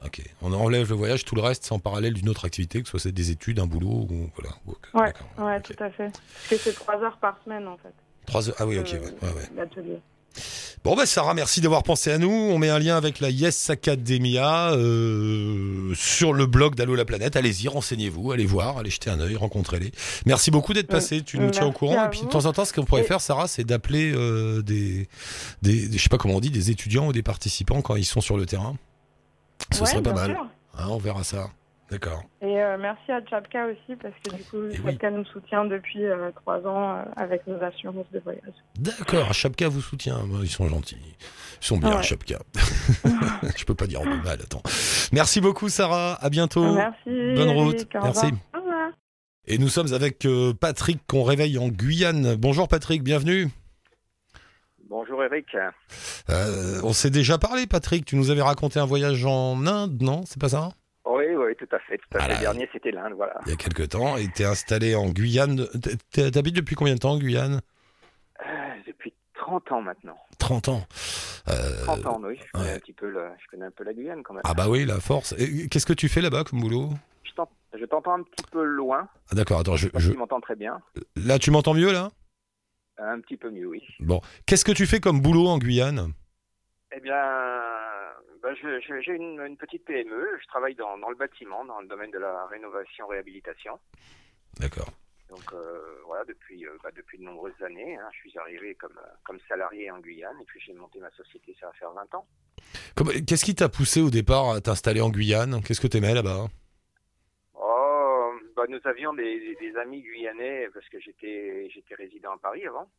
Ok. 0.06 0.22
On 0.42 0.54
enlève 0.54 0.90
le 0.90 0.96
voyage, 0.96 1.26
tout 1.26 1.36
le 1.36 1.42
reste, 1.42 1.64
c'est 1.66 1.72
en 1.72 1.80
parallèle 1.80 2.14
d'une 2.14 2.30
autre 2.30 2.46
activité, 2.46 2.82
que 2.84 2.90
ce 2.90 2.98
soit 2.98 3.12
des 3.12 3.32
études, 3.32 3.60
un 3.60 3.66
boulot, 3.66 4.08
ou 4.10 4.30
voilà. 4.36 4.56
ou- 4.68 4.76
Ouais, 5.00 5.14
ouais, 5.44 5.62
tout 5.62 5.74
à 5.84 5.90
fait. 5.90 6.12
Parce 6.12 6.48
que 6.50 6.58
c'est 6.58 6.74
trois 6.74 6.96
heures 7.02 7.18
par 7.18 7.38
semaine 7.44 7.68
en 7.68 7.78
fait. 7.78 7.94
Trois 8.26 8.50
heures. 8.50 8.56
Ah 8.60 8.66
oui, 8.68 8.78
ok. 8.78 8.94
euh, 8.94 9.00
ouais, 9.00 9.34
ouais. 9.34 10.00
Bon 10.84 10.96
bah 10.96 11.06
Sarah, 11.06 11.34
merci 11.34 11.60
d'avoir 11.60 11.84
pensé 11.84 12.12
à 12.12 12.18
nous. 12.20 12.30
On 12.30 12.58
met 12.60 12.70
un 12.70 12.78
lien 12.80 12.96
avec 12.96 13.20
la 13.20 13.30
Yes 13.32 13.70
Academia 13.70 14.72
euh, 14.74 15.94
sur 15.96 16.34
le 16.34 16.46
blog 16.46 16.76
d'Allo 16.76 16.96
la 16.96 17.04
planète. 17.04 17.36
Allez-y, 17.36 17.68
renseignez-vous, 17.68 18.32
allez 18.32 18.46
voir, 18.46 18.78
allez 18.78 18.90
jeter 18.92 19.10
un 19.10 19.20
œil, 19.20 19.36
rencontrez-les. 19.36 19.92
Merci 20.26 20.52
beaucoup 20.52 20.74
d'être 20.74 20.88
passé. 20.88 21.24
Tu 21.24 21.40
nous 21.40 21.50
tiens 21.50 21.66
au 21.66 21.72
courant. 21.72 22.06
Et 22.06 22.10
puis 22.10 22.22
de 22.22 22.28
temps 22.28 22.46
en 22.46 22.54
temps, 22.54 22.64
ce 22.64 22.72
qu'on 22.74 22.86
pourrait 22.86 23.02
Et- 23.02 23.06
faire, 23.06 23.20
Sarah, 23.22 23.48
c'est 23.48 23.64
d'appeler 23.66 24.12
euh, 24.14 24.62
des, 24.62 25.10
des, 25.62 25.88
des- 25.88 25.98
je 25.98 26.04
sais 26.04 26.10
pas 26.10 26.18
comment 26.18 26.36
on 26.36 26.40
dit, 26.40 26.52
des 26.52 26.70
étudiants 26.72 27.08
ou 27.08 27.14
des 27.14 27.24
participants 27.24 27.82
quand 27.82 27.96
ils 27.96 28.06
sont 28.06 28.22
sur 28.22 28.38
le 28.38 28.46
terrain. 28.46 28.78
Ce 29.74 29.82
Ouais, 29.82 29.86
serait 29.88 30.02
pas 30.02 30.14
mal. 30.14 30.38
Hein, 30.78 30.88
on 30.90 30.98
verra 30.98 31.24
ça. 31.24 31.50
D'accord. 31.92 32.24
Et 32.42 32.62
euh, 32.62 32.78
merci 32.80 33.12
à 33.12 33.20
Chapka 33.28 33.66
aussi, 33.66 33.98
parce 34.00 34.14
que 34.24 34.36
du 34.36 34.44
coup, 34.44 34.58
oui. 34.58 34.92
Chapka 34.92 35.10
nous 35.10 35.26
soutient 35.26 35.66
depuis 35.66 36.06
euh, 36.06 36.30
trois 36.36 36.60
ans 36.68 36.98
euh, 36.98 37.04
avec 37.16 37.48
nos 37.48 37.60
assurances 37.64 38.06
de 38.14 38.20
voyage. 38.20 38.54
D'accord, 38.78 39.34
Chapka 39.34 39.68
vous 39.70 39.82
soutient. 39.82 40.20
Ils 40.42 40.50
sont 40.50 40.68
gentils. 40.68 40.98
Ils 41.62 41.66
sont 41.66 41.78
bien, 41.78 41.98
Ouais. 41.98 42.04
Chapka. 42.04 42.38
je 43.58 43.66
peux 43.66 43.74
pas 43.74 43.88
dire 43.88 44.02
de 44.02 44.24
mal, 44.24 44.40
attends. 44.40 44.62
Merci 45.12 45.42
beaucoup, 45.42 45.68
Sarah. 45.70 46.14
À 46.22 46.30
bientôt. 46.30 46.76
Merci. 46.76 47.00
Bonne 47.36 47.50
route. 47.50 47.76
Eric, 47.76 47.94
Merci. 48.04 48.26
Au 48.54 48.60
revoir. 48.60 48.90
Et 49.48 49.58
nous 49.58 49.70
sommes 49.70 49.92
avec 49.92 50.28
Patrick 50.60 51.00
qu'on 51.08 51.24
réveille 51.24 51.58
en 51.58 51.70
Guyane. 51.70 52.36
Bonjour 52.36 52.68
Patrick, 52.68 53.04
bienvenue. 53.04 53.48
Bonjour 54.90 55.24
Eric. 55.24 55.46
Euh, 56.30 56.82
on 56.84 56.94
s'est 56.94 57.10
déjà 57.12 57.38
parlé 57.38 57.68
Patrick, 57.68 58.06
tu 58.06 58.16
nous 58.16 58.32
avais 58.32 58.42
raconté 58.42 58.80
un 58.80 58.86
voyage 58.86 59.24
en 59.26 59.66
Inde, 59.68 60.02
non? 60.02 60.24
C'est 60.26 60.42
pas 60.42 60.50
ça? 60.50 60.70
Oui, 61.06 61.26
oui, 61.36 61.56
tout 61.58 61.68
à 61.72 61.80
fait. 61.80 61.98
Tout 61.98 62.06
à 62.16 62.20
Voilà. 62.20 62.28
fait. 62.34 62.34
Le 62.36 62.40
dernier, 62.42 62.70
c'était 62.74 62.92
l'Inde, 62.92 63.14
voilà. 63.16 63.36
Il 63.46 63.50
y 63.50 63.54
a 63.54 63.56
quelque 63.56 63.84
temps, 63.84 64.18
et 64.18 64.28
t'es 64.30 64.46
installé 64.46 64.96
en 64.96 65.10
Guyane. 65.10 65.68
T'es- 65.82 65.96
t'es- 66.12 66.32
T'habites 66.32 66.56
depuis 66.56 66.76
combien 66.76 66.94
de 66.96 67.00
temps 67.00 67.12
en 67.12 67.20
Guyane? 67.20 67.62
Euh, 68.42 68.46
depuis 68.88 69.14
30 69.36 69.72
ans 69.72 69.82
maintenant. 69.82 70.18
30 70.40 70.70
ans. 70.70 70.88
Euh, 71.50 71.84
30 71.86 72.06
ans, 72.08 72.22
oui. 72.24 72.40
Je 72.44 72.52
connais, 72.52 72.66
ouais. 72.66 72.76
un 72.76 72.80
petit 72.80 72.94
peu 72.94 73.10
le- 73.10 73.30
je 73.44 73.48
connais 73.52 73.66
un 73.68 73.72
peu 73.72 73.84
la 73.84 73.94
Guyane 73.94 74.24
quand 74.24 74.34
même. 74.34 74.44
Ah 74.46 74.54
bah 74.54 74.70
oui, 74.70 74.86
la 74.86 75.00
force. 75.00 75.36
Qu'est-ce 75.70 75.86
que 75.86 75.94
tu 75.94 76.10
fais 76.10 76.22
là-bas 76.22 76.44
comme 76.46 76.62
boulot? 76.62 76.90
Je 77.24 77.32
t'ent- 77.34 77.50
Je 77.80 77.86
t'entends 77.86 78.14
un 78.16 78.24
petit 78.24 78.44
peu 78.52 78.64
loin. 78.64 79.08
ah, 79.32 79.36
D'accord, 79.36 79.60
attends, 79.60 79.76
je- 79.76 79.90
Tu 79.90 80.18
m'entends 80.18 80.42
très 80.42 80.56
bien. 80.56 80.80
là 81.16 81.38
tu 81.38 81.52
m'entends 81.52 81.74
mieux 81.76 81.92
là? 81.92 82.10
Un 83.00 83.20
petit 83.22 83.38
peu 83.38 83.50
mieux, 83.50 83.68
oui. 83.68 83.82
Bon, 84.00 84.22
qu'est-ce 84.46 84.66
que 84.66 84.72
tu 84.72 84.86
fais 84.86 85.00
comme 85.00 85.22
boulot 85.22 85.48
en 85.48 85.58
Guyane? 85.58 86.14
Eh 86.96 87.00
bien, 87.00 87.16
ben, 88.44 88.56
j'ai 88.56 89.14
une, 89.14 89.40
une 89.40 89.58
petite 89.58 89.86
PME. 89.86 90.28
Je 90.42 90.48
travaille 90.48 90.76
dans, 90.76 90.98
dans 90.98 91.10
le 91.10 91.16
bâtiment, 91.16 91.64
dans 91.66 91.80
le 91.80 91.88
domaine 91.88 92.12
de 92.12 92.20
la 92.20 92.46
rénovation-réhabilitation. 92.48 93.80
D'accord. 94.60 94.90
Donc 95.30 95.54
euh, 95.54 96.02
voilà, 96.08 96.26
depuis, 96.26 96.66
euh, 96.66 96.72
bah, 96.84 96.90
depuis 96.96 97.20
de 97.20 97.24
nombreuses 97.24 97.62
années, 97.64 97.96
hein, 97.98 98.10
je 98.14 98.30
suis 98.30 98.38
arrivé 98.40 98.76
comme, 98.76 98.98
euh, 98.98 99.10
comme 99.24 99.38
salarié 99.48 99.92
en 99.92 100.00
Guyane 100.00 100.36
et 100.42 100.46
puis 100.46 100.60
j'ai 100.66 100.74
monté 100.74 101.00
ma 101.00 101.12
société, 101.12 101.56
ça 101.60 101.68
va 101.68 101.74
faire 101.74 101.92
20 101.92 102.16
ans. 102.16 102.26
Qu'est-ce 103.28 103.46
qui 103.46 103.56
t'a 103.56 103.70
poussé 103.70 104.02
au 104.02 104.10
départ 104.10 104.50
à 104.50 104.62
t'installer 104.62 105.02
en 105.02 105.10
Guyane? 105.10 105.62
Qu'est-ce 105.64 105.80
que 105.80 105.88
t'aimais 105.88 106.14
là-bas? 106.16 106.48
Bah, 108.60 108.66
nous 108.68 108.82
avions 108.84 109.14
des, 109.14 109.74
amis 109.78 110.02
guyanais 110.02 110.68
parce 110.74 110.90
que 110.90 111.00
j'étais 111.00 111.70
j'étais 111.70 111.96
résident 111.96 112.34
à 112.34 112.38
Paris 112.38 112.68
avant. 112.68 112.92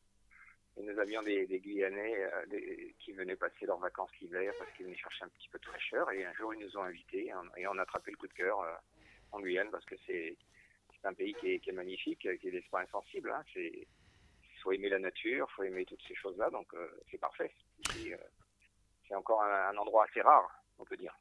Et 0.79 0.83
nous 0.83 0.99
avions 0.99 1.23
des, 1.23 1.47
Guyanais 1.47 2.25
euh, 2.25 2.91
qui 3.01 3.13
venaient 3.13 3.37
passer 3.37 3.67
leurs 3.67 3.79
vacances 3.79 4.11
l'hiver 4.23 4.55
parce 4.59 4.73
qu'ils 4.73 4.87
venaient 4.87 4.97
chercher 4.97 5.25
un 5.25 5.29
petit 5.29 5.51
peu 5.51 5.59
de 5.59 5.67
fraîcheur. 5.67 6.11
Et 6.13 6.25
un 6.25 6.33
jour, 6.33 6.55
ils 6.55 6.65
nous 6.65 6.79
ont 6.79 6.83
invités 6.83 7.27
et 7.27 7.35
on, 7.35 7.57
et 7.59 7.67
on 7.67 7.77
a 7.77 7.83
attrapé 7.83 8.11
le 8.11 8.17
coup 8.17 8.29
de 8.29 8.33
cœur 8.33 8.59
euh, 8.61 8.73
en 9.33 9.41
Guyane 9.41 9.71
parce 9.71 9.85
que 9.85 9.97
c'est 10.07 10.35
un 11.05 11.13
pays 11.13 11.35
qui 11.35 11.49
est, 11.53 11.73
magnifique, 11.73 12.21
qui 12.21 12.49
est 12.49 12.51
d'esprit 12.51 12.83
insensible. 12.83 13.31
Hein. 13.31 13.45
C'est 13.53 13.87
faut 14.63 14.73
aimer 14.73 14.89
la 14.89 14.99
nature, 14.99 15.51
faut 15.51 15.63
aimer 15.65 15.85
toutes 15.85 16.03
ces 16.09 16.15
choses-là, 16.15 16.49
donc 16.49 16.73
euh, 16.73 16.89
c'est 17.11 17.19
parfait. 17.19 17.53
C'est 19.09 19.15
encore 19.15 19.43
un 19.43 19.77
endroit 19.77 20.05
assez 20.05 20.23
rare, 20.23 20.51
on 20.79 20.85
peut 20.85 20.97
dire. 20.97 21.15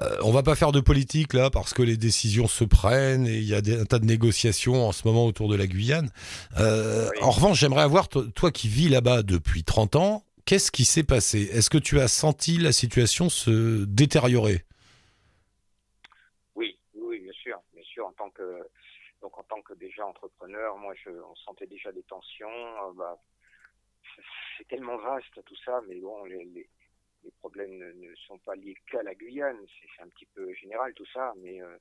Euh, 0.00 0.16
on 0.22 0.32
va 0.32 0.42
pas 0.42 0.54
faire 0.54 0.72
de 0.72 0.80
politique 0.80 1.32
là 1.34 1.50
parce 1.50 1.72
que 1.74 1.82
les 1.82 1.96
décisions 1.96 2.46
se 2.48 2.64
prennent 2.64 3.26
et 3.26 3.36
il 3.38 3.44
y 3.48 3.54
a 3.54 3.60
des, 3.60 3.78
un 3.80 3.84
tas 3.84 3.98
de 3.98 4.06
négociations 4.06 4.86
en 4.86 4.92
ce 4.92 5.06
moment 5.06 5.24
autour 5.26 5.48
de 5.48 5.56
la 5.56 5.66
Guyane. 5.66 6.10
Euh, 6.58 7.08
Oui. 7.14 7.22
En 7.22 7.30
revanche, 7.30 7.58
j'aimerais 7.60 7.82
avoir, 7.82 8.08
to- 8.08 8.26
toi 8.28 8.50
qui 8.50 8.68
vis 8.68 8.88
là-bas 8.88 9.22
depuis 9.22 9.64
30 9.64 9.96
ans, 9.96 10.24
qu'est-ce 10.46 10.70
qui 10.72 10.84
s'est 10.84 11.04
passé? 11.04 11.42
Est-ce 11.52 11.70
que 11.70 11.78
tu 11.78 12.00
as 12.00 12.08
senti 12.08 12.58
la 12.58 12.72
situation 12.72 13.28
se 13.28 13.84
détériorer? 13.84 14.64
Oui, 16.54 16.78
oui, 16.94 17.20
bien 17.20 17.32
sûr, 17.32 17.58
bien 17.72 17.84
sûr. 17.84 18.06
En 18.06 18.12
tant 18.12 18.30
que 18.30 18.42
donc 19.22 19.38
en 19.38 19.42
tant 19.44 19.62
que 19.62 19.72
déjà 19.74 20.04
entrepreneur, 20.06 20.76
moi, 20.76 20.92
je, 21.02 21.08
on 21.10 21.34
sentait 21.36 21.66
déjà 21.66 21.90
des 21.92 22.02
tensions. 22.02 22.48
euh, 22.48 22.92
bah, 22.96 23.16
c'est- 24.14 24.22
c'est 24.58 24.68
tellement 24.68 24.98
vaste 24.98 25.42
tout 25.46 25.56
ça, 25.64 25.80
mais 25.88 25.96
bon, 26.00 26.24
les, 26.26 26.44
les, 26.54 26.68
les 27.24 27.30
problèmes 27.32 27.76
ne, 27.78 27.92
ne 27.92 28.14
sont 28.26 28.38
pas 28.38 28.54
liés 28.54 28.76
qu'à 28.90 29.02
la 29.02 29.14
Guyane. 29.14 29.58
C'est 29.96 30.02
un 30.02 30.08
petit 30.08 30.26
peu 30.26 30.52
général 30.54 30.92
tout 30.94 31.06
ça, 31.06 31.32
mais 31.38 31.60
euh, 31.62 31.76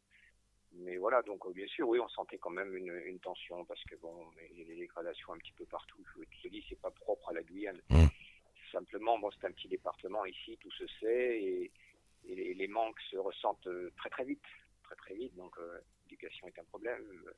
mais 0.74 0.98
voilà. 0.98 1.22
Donc 1.24 1.46
euh, 1.46 1.52
bien 1.52 1.68
sûr, 1.68 1.88
oui, 1.88 2.00
on 2.00 2.10
sentait 2.10 2.38
quand 2.38 2.50
même 2.50 2.76
une, 2.76 2.94
une 3.06 3.20
tension 3.20 3.64
parce 3.66 3.84
que 3.84 3.96
bon, 3.98 4.26
il 4.52 4.60
y 4.60 4.62
a 4.64 4.66
des 4.66 4.76
dégradations 4.76 5.34
un 5.34 5.38
petit 5.38 5.54
peu 5.54 5.66
partout. 5.66 6.04
Je 6.18 6.42
te 6.42 6.48
dis, 6.48 6.66
c'est 6.68 6.80
pas 6.82 6.92
propre 6.92 7.30
à 7.30 7.34
la 7.34 7.44
Guyane. 7.44 7.82
Mm. 7.90 8.06
Simplement, 8.72 9.20
bon, 9.20 9.30
c'est 9.32 9.46
un 9.46 9.52
petit 9.52 9.68
département 9.68 10.26
ici, 10.26 10.58
tout 10.58 10.72
se 10.72 10.88
sait 11.00 11.42
et 11.42 11.72
et 12.26 12.36
les, 12.36 12.54
les 12.54 12.68
manques 12.68 13.00
se 13.12 13.18
ressentent 13.18 13.68
euh, 13.68 13.92
très 13.98 14.10
très 14.10 14.24
vite, 14.24 14.46
très 14.84 14.96
très 14.96 15.14
vite. 15.14 15.36
Donc 15.36 15.58
euh, 15.60 15.78
l'éducation 16.06 16.48
est 16.48 16.58
un 16.58 16.64
problème, 16.64 17.04
le 17.26 17.36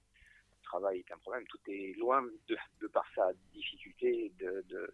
travail 0.62 1.00
est 1.00 1.12
un 1.12 1.18
problème. 1.18 1.46
Tout 1.48 1.60
est 1.68 1.94
loin 1.98 2.22
de, 2.48 2.58
de 2.82 2.88
par 2.88 3.06
sa 3.16 3.34
difficulté. 3.52 4.32
De, 4.40 4.64
de- 4.70 4.94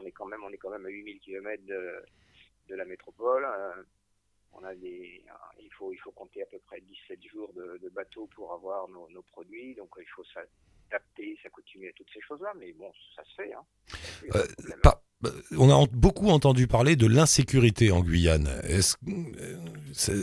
on 0.00 0.04
est 0.04 0.12
quand 0.12 0.26
même 0.26 0.42
on 0.44 0.50
est 0.50 0.58
quand 0.58 0.70
même 0.70 0.86
à 0.86 0.88
8000 0.90 1.20
km 1.20 1.64
de, 1.66 2.04
de 2.68 2.74
la 2.74 2.84
métropole. 2.84 3.44
euh, 3.44 3.82
on 4.58 4.64
a 4.64 4.74
des, 4.74 5.22
il 5.60 5.72
faut 5.74 5.92
il 5.92 5.98
faut 5.98 6.12
compter 6.12 6.42
à 6.42 6.46
peu 6.46 6.58
près 6.66 6.80
17 6.80 7.22
jours 7.30 7.52
de, 7.54 7.78
de 7.82 7.88
bateau 7.90 8.26
pour 8.34 8.52
avoir 8.54 8.88
nos, 8.88 9.08
nos 9.10 9.22
produits. 9.22 9.74
Donc 9.74 9.90
il 9.98 10.08
faut 10.14 10.24
s'adapter, 10.32 11.38
s'accoutumer 11.42 11.88
à 11.88 11.92
toutes 11.92 12.08
ces 12.14 12.22
choses-là. 12.22 12.52
Mais 12.58 12.72
bon, 12.72 12.90
ça 13.14 13.22
se 13.24 13.34
fait. 13.34 13.52
Hein. 13.52 13.64
Pas 14.82 15.02
bah, 15.20 15.30
On 15.58 15.68
a 15.70 15.86
beaucoup 15.92 16.28
entendu 16.28 16.66
parler 16.66 16.96
de 16.96 17.06
l'insécurité 17.06 17.90
en 17.90 18.00
Guyane. 18.02 18.48
Est-ce 18.64 18.96
euh, 19.08 19.56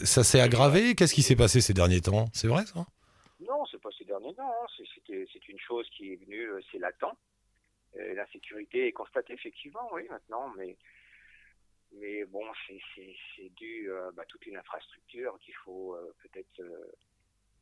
ça 0.03 0.23
s'est 0.23 0.39
aggravé? 0.41 0.95
Qu'est-ce 0.95 1.13
qui 1.13 1.21
s'est 1.23 1.35
passé 1.35 1.61
ces 1.61 1.73
derniers 1.73 2.01
temps? 2.01 2.25
C'est 2.33 2.47
vrai 2.47 2.65
ça? 2.65 2.85
Non, 3.39 3.65
c'est 3.69 3.81
pas 3.81 3.89
ces 3.97 4.05
derniers 4.05 4.33
temps. 4.33 4.49
hein. 4.49 4.65
C'est- 4.77 4.83
une 5.49 5.59
chose 5.59 5.87
qui 5.95 6.13
est 6.13 6.15
venue, 6.25 6.45
euh, 6.49 6.59
c'est 6.71 6.79
latent. 6.79 7.03
Euh, 7.97 8.13
L'insécurité 8.15 8.87
est 8.87 8.91
constatée 8.91 9.33
effectivement, 9.33 9.87
oui, 9.93 10.07
maintenant, 10.09 10.49
mais 10.57 10.75
mais 11.91 12.25
bon, 12.25 12.43
c'est- 12.67 13.49
dû 13.49 13.91
euh, 13.91 14.11
bah, 14.13 14.23
à 14.23 14.25
toute 14.25 14.45
une 14.47 14.57
infrastructure 14.57 15.37
qu'il 15.39 15.53
faut 15.55 15.93
euh, 15.95 16.11
peut-être 16.23 16.59
euh, 16.59 16.91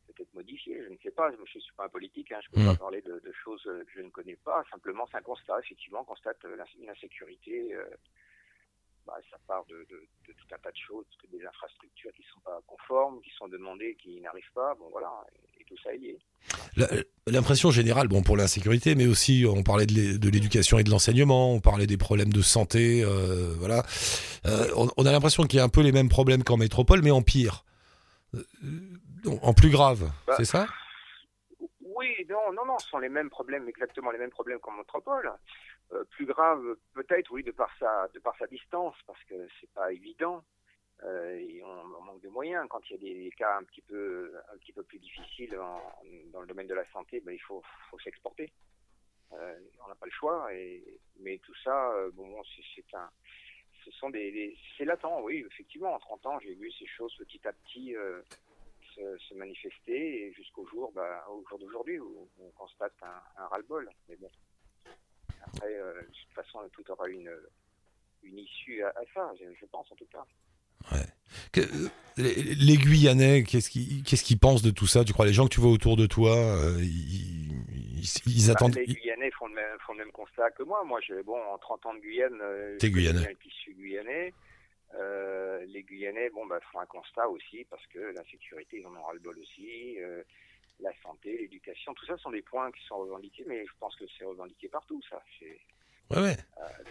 peut-être 0.07 0.33
modifier. 0.33 0.81
Je 0.83 0.89
ne 0.89 0.97
sais 0.97 1.11
pas. 1.11 1.31
Je 1.31 1.37
ne 1.41 1.45
suis 1.45 1.73
pas 1.75 1.85
un 1.85 1.89
politique. 1.89 2.31
Hein, 2.31 2.39
je 2.41 2.47
ne 2.49 2.53
peux 2.63 2.69
Mm. 2.69 2.73
pas 2.73 2.79
parler 2.79 3.01
de, 3.01 3.19
de 3.19 3.31
choses 3.33 3.61
que 3.63 3.85
je 3.93 4.01
ne 4.01 4.09
connais 4.09 4.37
pas. 4.37 4.63
Simplement, 4.71 5.05
c'est 5.11 5.17
un 5.17 5.21
constat. 5.21 5.59
Effectivement, 5.59 6.01
on 6.01 6.05
constate 6.05 6.43
euh, 6.45 6.55
l'ins- 6.55 6.65
une 6.79 6.89
insécurité. 6.89 7.73
euh, 7.73 7.85
bah, 9.05 9.17
ça 9.31 9.37
part 9.47 9.65
de, 9.65 9.83
de- 9.89 10.07
de 10.27 10.33
tout 10.33 10.45
un 10.53 10.57
tas 10.59 10.71
de 10.71 10.77
choses, 10.77 11.07
que 11.19 11.25
des 11.27 11.43
infrastructures 11.43 12.13
qui 12.13 12.21
ne 12.21 12.27
sont 12.27 12.39
pas 12.41 12.61
conformes, 12.67 13.19
qui 13.21 13.31
sont 13.31 13.47
demandées, 13.47 13.95
qui 13.95 14.21
n'arrivent 14.21 14.51
pas. 14.53 14.75
Bon, 14.75 14.89
voilà, 14.89 15.11
et, 15.57 15.61
et 15.61 15.65
tout 15.65 15.77
ça 15.79 15.91
est 15.93 15.97
lié. 15.97 16.19
L'impression 17.27 17.69
générale, 17.69 18.07
bon 18.07 18.23
pour 18.23 18.37
l'insécurité, 18.37 18.95
mais 18.95 19.05
aussi 19.05 19.45
on 19.47 19.61
parlait 19.63 19.85
de 19.85 19.93
l'é- 19.93 20.17
de 20.17 20.29
l'éducation 20.29 20.79
et 20.79 20.83
de 20.83 20.89
l'enseignement, 20.89 21.53
on 21.53 21.59
parlait 21.59 21.87
des 21.87 21.97
problèmes 21.97 22.33
de 22.33 22.41
santé, 22.41 23.03
euh, 23.03 23.53
voilà. 23.57 23.83
Euh, 24.45 24.67
on, 24.75 24.89
on 24.97 25.05
a 25.05 25.11
l'impression 25.11 25.43
qu'il 25.43 25.57
y 25.57 25.59
a 25.59 25.63
un 25.65 25.69
peu 25.69 25.81
les 25.81 25.91
mêmes 25.91 26.09
problèmes 26.09 26.43
qu'en 26.43 26.57
métropole, 26.57 27.01
mais 27.03 27.11
en 27.11 27.21
pire, 27.21 27.65
Euh, 28.33 28.43
en 29.41 29.53
plus 29.53 29.69
grave, 29.69 30.09
Bah, 30.25 30.35
c'est 30.37 30.45
ça? 30.45 30.65
Oui, 31.81 32.07
non, 32.29 32.53
non, 32.53 32.65
non, 32.65 32.79
ce 32.79 32.87
sont 32.87 32.99
les 32.99 33.09
mêmes 33.09 33.29
problèmes, 33.29 33.67
exactement 33.67 34.09
les 34.11 34.17
mêmes 34.17 34.31
problèmes 34.31 34.59
qu'en 34.59 34.71
métropole. 34.71 35.29
Plus 36.11 36.25
grave, 36.25 36.61
peut-être, 36.93 37.29
oui, 37.31 37.43
de 37.43 37.51
par 37.51 37.69
sa, 37.77 38.07
de 38.13 38.19
par 38.19 38.33
sa 38.39 38.47
distance, 38.47 38.95
parce 39.05 39.19
que 39.29 39.35
c'est 39.59 39.69
pas 39.71 39.91
évident. 39.91 40.41
Euh, 41.03 41.61
on, 41.63 42.01
manque 42.03 42.21
de 42.21 42.29
moyens. 42.29 42.67
Quand 42.69 42.81
il 42.89 42.93
y 42.93 42.95
a 42.95 43.23
des, 43.23 43.31
cas 43.31 43.57
un 43.57 43.63
petit 43.63 43.81
peu, 43.81 44.33
un 44.53 44.57
petit 44.57 44.71
peu 44.71 44.83
plus 44.83 44.99
difficiles 44.99 45.57
dans 46.31 46.41
le 46.41 46.47
domaine 46.47 46.67
de 46.67 46.75
la 46.75 46.85
santé, 46.91 47.19
ben, 47.21 47.33
il 47.33 47.41
faut, 47.41 47.63
s'exporter. 48.03 48.51
Euh, 49.33 49.59
on 49.83 49.87
n'a 49.87 49.95
pas 49.95 50.05
le 50.05 50.11
choix. 50.11 50.49
Mais 51.19 51.37
tout 51.39 51.55
ça, 51.63 51.91
euh, 51.93 52.11
c'est, 52.75 52.95
un, 52.95 53.09
ce 53.83 53.91
sont 53.91 54.09
des, 54.09 54.55
c'est 54.77 54.85
latent, 54.85 55.21
oui, 55.23 55.43
effectivement. 55.47 55.93
En 55.93 55.99
30 55.99 56.25
ans, 56.27 56.39
j'ai 56.39 56.53
vu 56.53 56.71
ces 56.71 56.85
choses 56.85 57.15
petit 57.17 57.47
à 57.47 57.53
petit 57.53 57.95
se, 58.95 59.33
manifester 59.33 60.33
jusqu'au 60.33 60.67
jour, 60.67 60.93
au 61.29 61.43
jour 61.47 61.57
d'aujourd'hui 61.57 61.99
où 61.99 62.29
on 62.39 62.49
constate 62.51 62.93
un, 63.01 63.47
ras-le-bol. 63.47 63.89
Mais 64.07 64.17
bon, 64.17 64.29
après, 65.41 65.73
de 65.73 66.05
toute 66.05 66.33
façon, 66.33 66.67
tout 66.73 66.91
aura 66.91 67.07
une, 67.07 67.33
une 68.21 68.37
issue 68.37 68.83
à, 68.83 68.93
ça, 69.13 69.33
je 69.39 69.65
pense 69.65 69.91
en 69.91 69.95
tout 69.95 70.05
cas. 70.05 70.25
Que- 71.51 71.61
les, 72.17 72.33
les 72.55 72.77
Guyanais, 72.77 73.43
qu'est-ce 73.43 73.69
qu'ils 73.69 74.39
pensent 74.39 74.61
de 74.61 74.71
tout 74.71 74.85
ça? 74.87 75.03
Tu 75.05 75.13
crois 75.13 75.25
les 75.25 75.33
gens 75.33 75.45
que 75.45 75.53
tu 75.53 75.61
vois 75.61 75.71
autour 75.71 75.95
de 75.97 76.05
toi, 76.05 76.35
euh, 76.35 76.77
ils, 76.81 77.51
ils- 78.01 78.03
ils 78.27 78.47
Bah, 78.47 78.53
attendent 78.53 78.75
les 78.75 78.85
Guyanais 78.85 79.31
font 79.31 79.47
le, 79.47 79.55
même, 79.55 79.77
font 79.85 79.93
le 79.93 79.99
même 79.99 80.11
constat 80.11 80.51
que 80.51 80.63
moi. 80.63 80.83
Moi, 80.85 80.99
j'ai 81.07 81.21
bon, 81.23 81.39
en 81.41 81.57
30 81.57 81.85
ans 81.85 81.93
de 81.93 81.99
Guyane, 81.99 82.37
euh, 82.41 82.77
T'es 82.79 82.87
je 82.87 82.93
Guyanais. 82.93 83.19
bien 83.21 83.29
le 83.29 83.35
tissu 83.37 83.73
guyanais. 83.73 84.33
Euh, 84.95 85.63
les 85.67 85.83
Guyanais, 85.83 86.29
bon, 86.31 86.45
bah, 86.47 86.59
font 86.71 86.79
un 86.79 86.85
constat 86.85 87.27
aussi 87.29 87.65
parce 87.69 87.85
que 87.87 87.99
la 87.99 88.23
sécurité, 88.29 88.79
ils 88.81 88.85
en 88.87 88.95
ont 88.95 89.03
ras-le-bol 89.03 89.37
aussi. 89.39 89.97
euh, 90.01 90.21
la 90.81 90.91
santé, 91.03 91.37
l'éducation, 91.37 91.93
tout 91.93 92.05
ça 92.07 92.17
sont 92.17 92.31
des 92.31 92.41
points 92.41 92.71
qui 92.71 92.83
sont 92.87 92.97
revendiqués, 92.97 93.43
mais 93.47 93.63
je 93.67 93.71
pense 93.79 93.95
que 93.95 94.03
c'est 94.17 94.25
revendiqué 94.25 94.67
partout, 94.67 94.99
ça. 95.09 95.21
Ouais. 96.09 96.35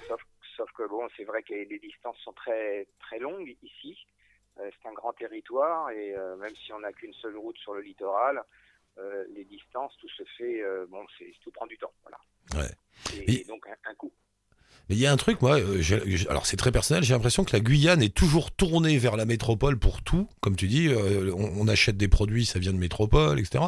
Sauf, 0.07 0.20
sauf 0.57 0.70
que 0.73 0.88
bon, 0.88 1.09
c'est 1.16 1.25
vrai 1.25 1.42
que 1.42 1.53
les 1.55 1.79
distances 1.81 2.16
sont 2.25 2.33
très 2.33 2.87
très 3.01 3.18
longues 3.18 3.55
ici. 3.64 3.99
Euh, 4.61 4.70
c'est 4.83 4.88
un 4.88 4.92
grand 4.92 5.12
territoire 5.12 5.90
et 5.90 6.14
euh, 6.16 6.37
même 6.37 6.55
si 6.64 6.73
on 6.73 6.81
n'a 6.81 6.92
qu'une 6.92 7.14
seule 7.14 7.37
route 7.37 7.57
sur 7.59 7.75
le 7.75 7.81
littoral, 7.83 8.42
euh, 8.99 9.25
les 9.35 9.44
distances, 9.44 9.92
tout 10.01 10.09
se 10.09 10.23
fait. 10.37 10.62
bon, 10.88 11.05
c'est 11.18 11.33
tout 11.42 11.51
prend 11.51 11.66
du 11.66 11.79
temps, 11.79 11.92
voilà. 12.03 12.18
Ouais. 12.64 12.75
Et, 13.14 13.33
Et- 13.33 13.40
et 13.40 13.44
donc 13.44 13.66
un, 13.66 13.90
un 13.90 13.94
coup. 13.94 14.12
Mais 14.88 14.96
il 14.96 15.01
y 15.01 15.07
a 15.07 15.12
un 15.12 15.16
truc, 15.16 15.40
moi, 15.40 15.57
alors 16.29 16.46
c'est 16.46 16.57
très 16.57 16.73
personnel, 16.73 17.05
j'ai 17.05 17.14
l'impression 17.14 17.44
que 17.44 17.53
la 17.53 17.61
Guyane 17.61 18.03
est 18.03 18.12
toujours 18.14 18.51
tournée 18.51 18.99
vers 18.99 19.16
la 19.16 19.25
métropole 19.25 19.79
pour 19.79 20.03
tout. 20.03 20.29
Comme 20.40 20.57
tu 20.57 20.66
dis, 20.66 20.88
euh, 20.88 21.33
on, 21.33 21.61
on 21.61 21.68
achète 21.68 21.96
des 21.96 22.09
produits, 22.09 22.44
ça 22.44 22.59
vient 22.59 22.73
de 22.73 22.79
métropole, 22.79 23.38
etc. 23.38 23.66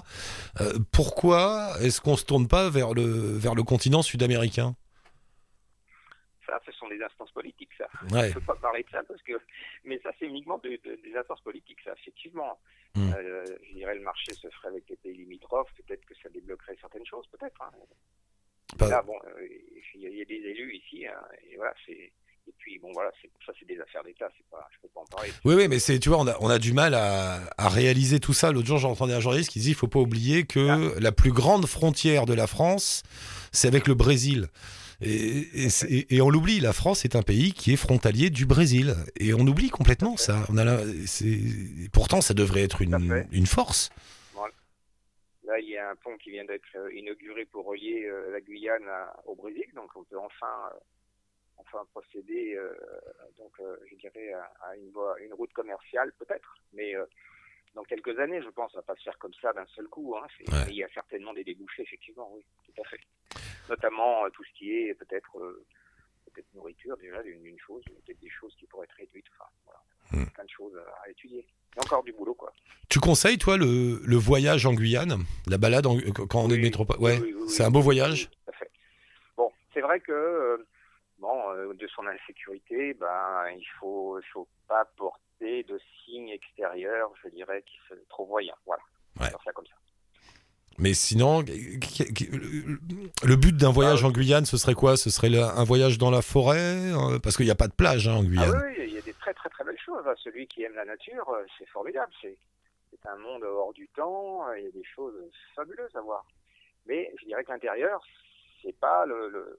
Euh, 0.60 0.72
pourquoi 0.90 1.74
est-ce 1.80 2.00
qu'on 2.00 2.16
se 2.16 2.24
tourne 2.24 2.48
pas 2.48 2.70
vers 2.70 2.92
le, 2.92 3.04
vers 3.04 3.54
le 3.54 3.62
continent 3.62 4.02
sud-américain? 4.02 4.74
Ce 6.66 6.72
sont 6.72 6.88
des 6.88 7.02
instances 7.02 7.30
politiques, 7.32 7.70
ça. 7.78 7.88
Ouais. 8.10 8.28
Je 8.28 8.34
peux 8.34 8.40
pas 8.40 8.56
parler 8.56 8.82
de 8.82 8.90
ça 8.90 9.02
parce 9.06 9.22
que, 9.22 9.32
mais 9.84 9.98
ça, 10.02 10.10
c'est 10.18 10.26
uniquement 10.26 10.58
de- 10.58 10.78
de- 10.84 11.00
des 11.02 11.16
instances 11.16 11.40
politiques, 11.42 11.78
ça. 11.84 11.92
Effectivement, 12.00 12.58
Hmm. 12.94 13.10
Euh, 13.16 13.46
je 13.70 13.72
dirais 13.72 13.94
le 13.94 14.02
marché 14.02 14.34
se 14.34 14.48
ferait 14.50 14.68
avec 14.68 14.84
les 14.90 14.96
pays 14.96 15.16
limitrophes. 15.16 15.70
Peut-être 15.78 16.04
que 16.04 16.12
ça 16.22 16.28
débloquerait 16.28 16.76
certaines 16.78 17.06
choses, 17.06 17.24
peut-être. 17.32 17.56
hein. 17.62 17.70
Là, 18.80 19.00
bon, 19.02 19.14
euh, 19.26 19.46
il 19.94 20.00
y, 20.02 20.06
a- 20.06 20.10
il 20.10 20.16
y 20.18 20.22
a 20.22 20.24
des 20.26 20.34
élus 20.34 20.74
ici, 20.76 21.06
hein, 21.06 21.14
et 21.50 21.56
voilà, 21.56 21.72
c'est. 21.86 22.12
Et 22.48 22.52
puis, 22.58 22.78
bon, 22.80 22.90
voilà, 22.92 23.10
ça, 23.46 23.52
c'est 23.58 23.64
des 23.66 23.78
affaires 23.80 24.02
d'État. 24.02 24.28
Pas, 24.50 24.66
je 24.74 24.78
peux 24.82 24.88
pas 24.88 25.00
en 25.00 25.04
parler. 25.06 25.30
Oui, 25.44 25.54
oui, 25.54 25.68
mais 25.68 25.78
c'est, 25.78 25.98
tu 26.00 26.08
vois, 26.08 26.18
on 26.18 26.26
a, 26.26 26.36
on 26.40 26.48
a 26.50 26.58
du 26.58 26.72
mal 26.72 26.92
à, 26.94 27.38
à 27.56 27.68
réaliser 27.68 28.18
tout 28.18 28.32
ça. 28.32 28.50
L'autre 28.50 28.66
jour, 28.66 28.78
j'entendais 28.78 29.14
un 29.14 29.20
journaliste 29.20 29.50
qui 29.50 29.60
disait, 29.60 29.70
il 29.70 29.74
faut 29.76 29.86
pas 29.88 30.00
oublier 30.00 30.44
que 30.44 30.98
la 30.98 31.12
plus 31.12 31.30
grande 31.32 31.66
frontière 31.66 32.26
de 32.26 32.34
la 32.34 32.46
France, 32.48 33.04
c'est 33.52 33.68
avec 33.68 33.86
le 33.86 33.94
Brésil. 33.94 34.48
Et, 35.02 36.20
on 36.20 36.30
l'oublie, 36.30 36.60
la 36.60 36.72
France 36.72 37.04
est 37.04 37.16
un 37.16 37.22
pays 37.22 37.52
qui 37.52 37.72
est 37.72 37.76
frontalier 37.76 38.30
du 38.30 38.46
Brésil. 38.46 38.94
Et 39.18 39.34
on 39.34 39.40
oublie 39.40 39.70
complètement 39.70 40.16
ça. 40.16 40.44
On 40.48 40.58
a 40.58 40.78
pourtant, 41.92 42.20
ça 42.20 42.34
devrait 42.34 42.62
être 42.62 42.82
une, 42.82 43.46
force. 43.46 43.90
Là, 45.44 45.58
il 45.58 45.68
y 45.68 45.76
a 45.76 45.90
un 45.90 45.96
pont 45.96 46.16
qui 46.16 46.30
vient 46.30 46.44
d'être 46.44 46.64
euh, 46.76 46.94
inauguré 46.94 47.44
pour 47.44 47.66
relier 47.66 48.06
euh, 48.06 48.30
la 48.32 48.40
Guyane 48.40 48.88
à- 48.88 49.12
au 49.26 49.34
Brésil, 49.34 49.66
donc 49.74 49.90
on 49.96 50.04
peut 50.04 50.16
enfin, 50.16 50.70
euh, 50.72 50.78
enfin 51.58 51.84
procéder, 51.92 52.54
euh, 52.54 52.72
donc 53.36 53.52
euh, 53.60 53.76
je 53.90 53.96
dirais 53.96 54.32
à, 54.32 54.50
à 54.68 54.76
une 54.76 54.90
voie, 54.92 55.14
une 55.20 55.34
route 55.34 55.52
commerciale 55.52 56.10
peut-être, 56.18 56.56
mais 56.72 56.94
euh, 56.94 57.04
dans 57.74 57.84
quelques 57.84 58.18
années, 58.18 58.42
je 58.42 58.48
pense, 58.50 58.72
ça 58.72 58.78
va 58.78 58.82
pas 58.82 58.96
se 58.96 59.02
faire 59.02 59.18
comme 59.18 59.32
ça 59.40 59.52
d'un 59.52 59.66
seul 59.74 59.86
coup. 59.88 60.14
Hein. 60.16 60.26
Ouais. 60.52 60.70
Il 60.70 60.76
y 60.76 60.84
a 60.84 60.88
certainement 60.92 61.32
des 61.32 61.44
débouchés, 61.44 61.82
effectivement, 61.82 62.30
oui, 62.34 62.42
tout 62.64 62.80
à 62.80 62.88
fait. 62.88 63.00
Notamment 63.72 64.26
euh, 64.26 64.28
tout 64.34 64.44
ce 64.44 64.52
qui 64.58 64.70
est 64.70 64.92
peut-être 64.94 65.38
euh, 65.38 65.64
peut-être 66.26 66.46
nourriture 66.54 66.94
déjà 66.98 67.22
d'une 67.22 67.58
chose, 67.58 67.82
peut-être 68.04 68.20
des 68.20 68.28
choses 68.28 68.54
qui 68.58 68.66
pourraient 68.66 68.84
être 68.84 68.96
réduites. 68.98 69.24
Enfin, 69.38 69.48
voilà, 69.64 69.80
Hmm. 70.12 70.26
plein 70.34 70.44
de 70.44 70.50
choses 70.50 70.76
à 71.02 71.08
étudier. 71.08 71.46
Il 71.72 71.76
y 71.76 71.78
a 71.80 71.82
encore 71.84 72.02
du 72.04 72.12
boulot, 72.12 72.34
quoi. 72.34 72.52
Tu 72.90 73.00
conseilles, 73.00 73.38
toi, 73.38 73.56
le, 73.56 73.98
le 74.04 74.16
voyage 74.16 74.66
en 74.66 74.74
Guyane? 74.74 75.14
La 75.46 75.56
balade 75.56 75.86
en- 75.86 75.96
quand 76.12 76.40
on 76.42 76.48
est 76.48 76.50
de 76.50 76.54
Oui, 76.56 76.62
métropole? 76.64 76.98
Ouais, 77.00 77.18
oui, 77.18 77.34
c'est 77.48 77.64
un 77.64 77.70
beau 77.70 77.80
voyage? 77.80 78.28
Tout 78.44 78.50
à 78.50 78.52
fait. 78.52 78.70
Bon, 79.38 79.50
c'est 79.72 79.80
vrai 79.80 80.00
que 80.00 80.12
euh, 80.12 80.68
bon, 81.18 81.50
euh, 81.52 81.72
de 81.72 81.86
son 81.88 82.06
insécurité, 82.06 82.92
ben 82.92 83.44
il 83.56 83.64
faut, 83.80 84.20
faut 84.34 84.46
pas 84.68 84.84
porter 84.98 85.62
de 85.62 85.80
signes 86.04 86.28
extérieurs, 86.28 87.10
je 87.24 87.30
dirais, 87.30 87.62
qui 87.62 87.78
se 87.88 87.94
trop 88.10 88.26
voyants. 88.26 88.58
Voilà. 88.66 88.82
Ouais. 89.18 89.30
Ça 89.44 89.52
comme 89.52 89.66
ça. 89.66 89.76
Mais 90.78 90.94
sinon, 90.94 91.42
le 91.42 93.36
but 93.36 93.56
d'un 93.56 93.70
voyage 93.70 94.00
Ah, 94.02 94.06
en 94.08 94.10
Guyane, 94.10 94.44
ce 94.46 94.56
serait 94.56 94.74
quoi? 94.74 94.96
Ce 94.96 95.10
serait 95.10 95.36
un 95.38 95.64
voyage 95.64 95.98
dans 95.98 96.10
la 96.10 96.22
forêt 96.22 96.92
euh, 96.92 97.18
Parce 97.18 97.36
qu'il 97.36 97.44
n'y 97.46 97.50
a 97.52 97.56
pas 97.56 97.68
de 97.68 97.72
plage 97.74 98.08
hein, 98.08 98.14
en 98.14 98.20
Ah 98.20 98.24
Guyane. 98.24 98.50
oui, 98.50 98.74
oui, 98.78 98.84
il 98.88 98.94
y 98.94 98.98
a 98.98 99.02
des 99.02 99.14
très 99.14 99.34
très 99.34 99.48
très 99.48 99.64
belles 99.64 99.78
choses. 99.84 100.02
hein. 100.06 100.14
Celui 100.22 100.46
qui 100.46 100.62
aime 100.62 100.74
la 100.74 100.84
nature, 100.84 101.28
euh, 101.30 101.44
c'est 101.58 101.68
formidable. 101.68 102.12
C'est 102.22 102.36
un 103.08 103.16
monde 103.16 103.42
hors 103.44 103.72
du 103.72 103.88
temps. 103.88 104.48
euh, 104.48 104.58
Il 104.58 104.64
y 104.64 104.68
a 104.68 104.70
des 104.72 104.84
choses 104.84 105.14
fabuleuses 105.54 105.94
à 105.94 106.00
voir. 106.00 106.24
Mais 106.86 107.12
je 107.20 107.26
dirais 107.26 107.44
que 107.44 107.52
l'intérieur, 107.52 108.02
c'est 108.62 108.76
pas 108.78 109.06
le, 109.06 109.28
le- 109.28 109.58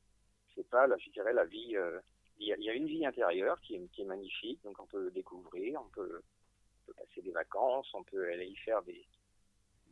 c'est 0.55 0.67
pas 0.69 0.87
la, 0.87 0.97
je 0.97 1.09
dirais 1.11 1.33
la 1.33 1.45
vie. 1.45 1.75
euh, 1.75 1.99
il, 2.39 2.47
y 2.47 2.53
a, 2.53 2.57
il 2.57 2.63
y 2.63 2.69
a 2.69 2.73
une 2.73 2.87
vie 2.87 3.05
intérieure 3.05 3.59
qui 3.61 3.75
est, 3.75 3.87
qui 3.93 4.01
est 4.01 4.05
magnifique. 4.05 4.59
Donc 4.63 4.79
on 4.81 4.85
peut 4.87 5.11
découvrir, 5.11 5.79
on 5.81 5.89
peut, 5.89 6.21
on 6.21 6.87
peut 6.87 6.93
passer 6.97 7.21
des 7.21 7.31
vacances, 7.31 7.87
on 7.93 8.03
peut 8.03 8.25
aller 8.31 8.45
y 8.47 8.55
faire 8.57 8.81
des, 8.83 9.05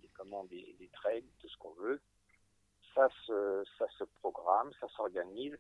des 0.02 0.10
comment 0.18 0.44
des, 0.46 0.76
des 0.80 0.88
trades, 0.90 1.24
tout 1.40 1.50
ce 1.50 1.58
qu'on 1.58 1.74
veut. 1.74 2.00
Ça 2.94 3.08
se, 3.26 3.64
ça 3.78 3.86
se 3.98 4.04
programme, 4.22 4.72
ça 4.80 4.88
s'organise. 4.96 5.58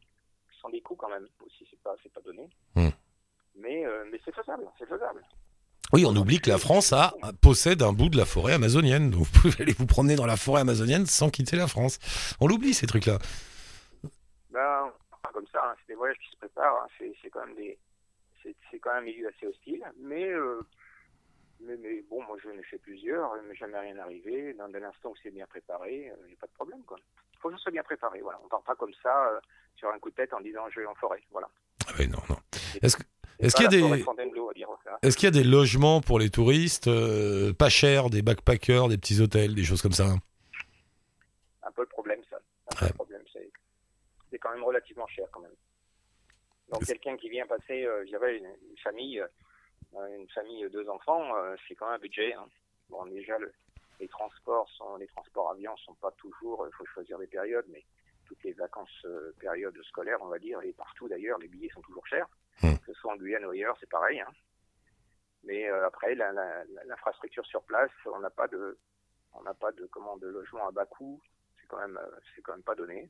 Ce 0.53 0.59
sont 0.59 0.69
des 0.69 0.81
coûts 0.81 0.95
quand 0.95 1.09
même 1.09 1.27
aussi. 1.45 1.65
C'est 1.69 1.79
pas, 1.81 1.95
c'est 2.03 2.11
pas 2.11 2.21
donné. 2.21 2.49
Hmm. 2.75 2.89
Mais, 3.55 3.85
euh, 3.85 4.05
mais 4.11 4.19
c'est 4.25 4.35
faisable, 4.35 4.65
c'est 4.77 4.87
faisable. 4.87 5.23
Oui, 5.93 6.05
on 6.05 6.15
oublie 6.15 6.39
que 6.39 6.49
la 6.49 6.57
France 6.57 6.93
a, 6.93 7.13
possède 7.41 7.81
un 7.81 7.91
bout 7.91 8.07
de 8.07 8.17
la 8.17 8.25
forêt 8.25 8.53
amazonienne. 8.53 9.11
Donc 9.11 9.23
vous 9.23 9.41
pouvez 9.41 9.61
aller 9.63 9.73
vous 9.73 9.87
promener 9.87 10.15
dans 10.15 10.25
la 10.25 10.37
forêt 10.37 10.61
amazonienne 10.61 11.05
sans 11.05 11.29
quitter 11.29 11.57
la 11.57 11.67
France. 11.67 11.99
On 12.39 12.47
l'oublie, 12.47 12.73
ces 12.73 12.87
trucs-là. 12.87 13.17
Ben, 14.51 14.91
comme 15.33 15.47
ça, 15.47 15.61
hein, 15.65 15.75
c'est 15.79 15.93
des 15.93 15.97
voyages 15.97 16.17
qui 16.19 16.31
se 16.31 16.37
préparent. 16.37 16.83
hein, 16.83 16.87
c'est, 17.21 17.29
quand 17.29 17.45
même 17.45 17.55
des, 17.55 17.77
c'est 18.43 18.79
quand 18.79 18.93
même 18.93 19.03
un 19.03 19.05
milieu 19.05 19.27
assez 19.27 19.47
hostile. 19.47 19.83
Mais, 19.99 20.29
euh, 20.29 20.61
mais, 21.63 21.77
mais 21.77 22.01
bon, 22.09 22.21
moi 22.23 22.37
j'en 22.43 22.51
ai 22.51 22.63
fait 22.63 22.77
plusieurs, 22.77 23.31
il 23.37 23.47
m'est 23.47 23.55
jamais 23.55 23.79
rien 23.79 23.97
arrivé. 23.99 24.53
Dans 24.53 24.67
l'instant 24.67 25.09
où 25.09 25.15
c'est 25.21 25.31
bien 25.31 25.45
préparé, 25.47 26.11
il 26.23 26.27
n'y 26.27 26.33
a 26.33 26.37
pas 26.39 26.47
de 26.47 26.53
problème, 26.53 26.83
quoi. 26.83 26.97
Faut 27.39 27.49
que 27.49 27.55
ce 27.57 27.61
soit 27.63 27.71
bien 27.71 27.83
préparé, 27.83 28.21
voilà. 28.21 28.39
On 28.43 28.47
part 28.47 28.61
pas 28.63 28.75
comme 28.75 28.93
ça 29.01 29.29
euh, 29.29 29.39
sur 29.75 29.89
un 29.89 29.99
coup 29.99 30.09
de 30.11 30.15
tête 30.15 30.33
en 30.33 30.41
disant 30.41 30.69
je 30.69 30.79
vais 30.81 30.85
en 30.85 30.95
forêt, 30.95 31.21
voilà. 31.31 31.49
Ah 31.87 31.91
oui, 31.99 32.07
non, 32.07 32.19
non. 32.29 32.37
Est-ce 32.81 32.97
que- 32.97 33.03
est-ce 33.39 33.55
qu'il 33.55 33.65
y 33.65 33.69
des, 33.69 33.81
est-ce 35.01 35.17
qu'il 35.17 35.25
y 35.25 35.27
a 35.27 35.31
des 35.31 35.43
logements 35.43 35.99
pour 36.01 36.19
les 36.19 36.29
touristes 36.29 36.87
euh, 36.87 37.53
pas 37.53 37.69
chers, 37.69 38.11
des 38.11 38.21
backpackers, 38.21 38.87
des 38.87 38.97
petits 38.99 39.19
hôtels, 39.19 39.55
des 39.55 39.63
choses 39.63 39.81
comme 39.81 39.93
ça? 39.93 40.05
Un 41.63 41.71
peu 41.71 41.81
le 41.81 41.87
problème, 41.87 42.21
ça. 42.29 42.37
Un 42.79 42.85
Ouais. 42.85 42.93
problème, 42.93 43.23
c'est, 43.33 43.49
c'est 44.29 44.37
quand 44.37 44.51
même 44.53 44.63
relativement 44.63 45.07
cher, 45.07 45.27
quand 45.31 45.39
même. 45.39 45.51
Donc, 46.71 46.85
quelqu'un 46.85 47.17
qui 47.17 47.29
vient 47.29 47.47
passer, 47.47 47.83
euh, 47.85 48.01
je 48.05 48.09
dirais, 48.09 48.37
une, 48.37 48.77
famille, 48.83 49.19
euh, 49.19 49.27
une 49.93 50.29
famille, 50.29 50.67
deux 50.69 50.87
enfants, 50.89 51.35
euh, 51.35 51.55
c'est 51.67 51.75
quand 51.75 51.85
même 51.87 51.95
un 51.95 51.99
budget. 51.99 52.33
hein. 52.33 52.47
Bon, 52.89 53.05
déjà, 53.05 53.37
le- 53.37 53.53
les 53.99 54.07
transports 54.07 54.69
sont, 54.71 54.95
les 54.97 55.07
transports 55.07 55.51
avions 55.51 55.75
sont 55.77 55.93
pas 55.95 56.11
toujours, 56.13 56.65
il 56.67 56.73
faut 56.73 56.85
choisir 56.85 57.17
des 57.19 57.27
périodes, 57.27 57.65
mais 57.69 57.83
toutes 58.25 58.41
les 58.43 58.53
vacances, 58.53 58.89
euh, 59.05 59.31
périodes 59.39 59.77
scolaires, 59.83 60.21
on 60.21 60.27
va 60.27 60.39
dire, 60.39 60.61
et 60.61 60.73
partout 60.73 61.07
d'ailleurs, 61.07 61.37
les 61.39 61.47
billets 61.47 61.69
sont 61.69 61.81
toujours 61.81 62.05
chers. 62.07 62.27
Hmm. 62.63 62.75
Que 62.77 62.93
ce 62.93 62.99
soit 62.99 63.13
en 63.13 63.17
Guyane 63.17 63.45
ou 63.45 63.51
ailleurs, 63.51 63.77
c'est 63.79 63.89
pareil. 63.89 64.19
hein. 64.21 64.31
Mais 65.43 65.67
euh, 65.69 65.85
après, 65.87 66.15
l'infrastructure 66.85 67.45
sur 67.45 67.63
place, 67.63 67.91
on 68.05 68.19
n'a 68.19 68.29
pas 68.29 68.47
de, 68.47 68.77
on 69.33 69.41
n'a 69.43 69.53
pas 69.53 69.71
de, 69.71 69.85
comment, 69.87 70.17
de 70.17 70.27
logement 70.27 70.67
à 70.67 70.71
bas 70.71 70.85
coût. 70.85 71.21
C'est 71.59 71.67
quand 71.67 71.79
même, 71.79 71.97
euh, 71.97 72.19
c'est 72.35 72.41
quand 72.41 72.53
même 72.53 72.63
pas 72.63 72.75
donné. 72.75 73.09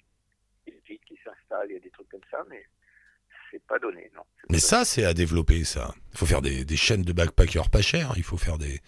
Il 0.65 0.74
y 0.74 0.78
a 0.78 0.80
des 0.80 0.86
villes 0.88 1.06
qui 1.06 1.17
s'installent, 1.24 1.70
il 1.70 1.74
y 1.74 1.78
a 1.78 1.80
des 1.82 1.89
trucs 1.91 2.10
comme 2.10 2.24
ça, 2.30 2.44
mais 2.48 2.65
c'est 3.52 3.64
pas 3.66 3.78
donné, 3.80 4.10
non. 4.16 4.24
Mais 4.50 4.60
ça, 4.60 4.86
c'est 4.86 5.06
à 5.06 5.14
développer, 5.14 5.64
ça. 5.64 5.94
Il 6.14 6.18
faut 6.18 6.26
faire 6.26 6.42
des, 6.42 6.66
des 6.66 6.78
chaînes 6.78 7.04
de 7.04 7.14
backpackers 7.14 7.70
pas 7.70 7.82
chères. 7.82 8.14
Il 8.18 8.24
faut 8.24 8.38
faire 8.38 8.58
des, 8.58 8.80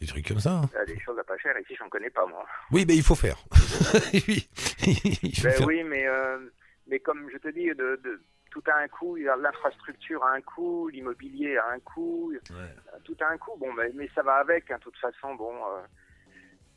des 0.00 0.06
trucs 0.06 0.26
comme 0.26 0.40
ça. 0.40 0.62
Il 0.72 0.76
y 0.76 0.80
a 0.80 0.84
des 0.86 1.00
choses 1.00 1.18
à 1.18 1.24
pas 1.24 1.36
cher 1.38 1.54
ici, 1.60 1.74
j'en 1.78 1.88
connais 1.88 2.10
pas 2.10 2.26
moi. 2.26 2.44
Oui, 2.70 2.84
mais 2.86 2.94
il 2.96 3.02
faut 3.02 3.14
faire. 3.14 3.36
oui. 4.12 4.48
Il 5.22 5.36
faut 5.36 5.42
Ben 5.44 5.52
faire. 5.52 5.66
oui, 5.66 5.82
mais 5.84 6.06
euh, 6.06 6.38
mais 6.86 6.98
comme 7.00 7.28
je 7.32 7.38
te 7.38 7.48
dis, 7.48 7.66
de, 7.66 8.00
de- 8.04 8.22
tout 8.50 8.62
a 8.68 8.76
un 8.78 8.88
coût. 8.88 9.16
L'infrastructure 9.16 10.24
a 10.24 10.32
un 10.32 10.40
coût, 10.40 10.88
l'immobilier 10.88 11.56
a 11.58 11.68
un 11.72 11.80
coût, 11.80 12.32
euh, 12.52 12.66
tout 13.04 13.16
a 13.20 13.28
un 13.28 13.36
coût. 13.36 13.56
Bon, 13.58 13.70
mais, 13.74 13.90
mais 13.94 14.08
ça 14.14 14.22
va 14.22 14.36
avec, 14.36 14.70
hein, 14.70 14.76
de 14.78 14.82
toute 14.82 14.96
façon. 14.96 15.34
Bon, 15.34 15.52
euh, 15.54 15.82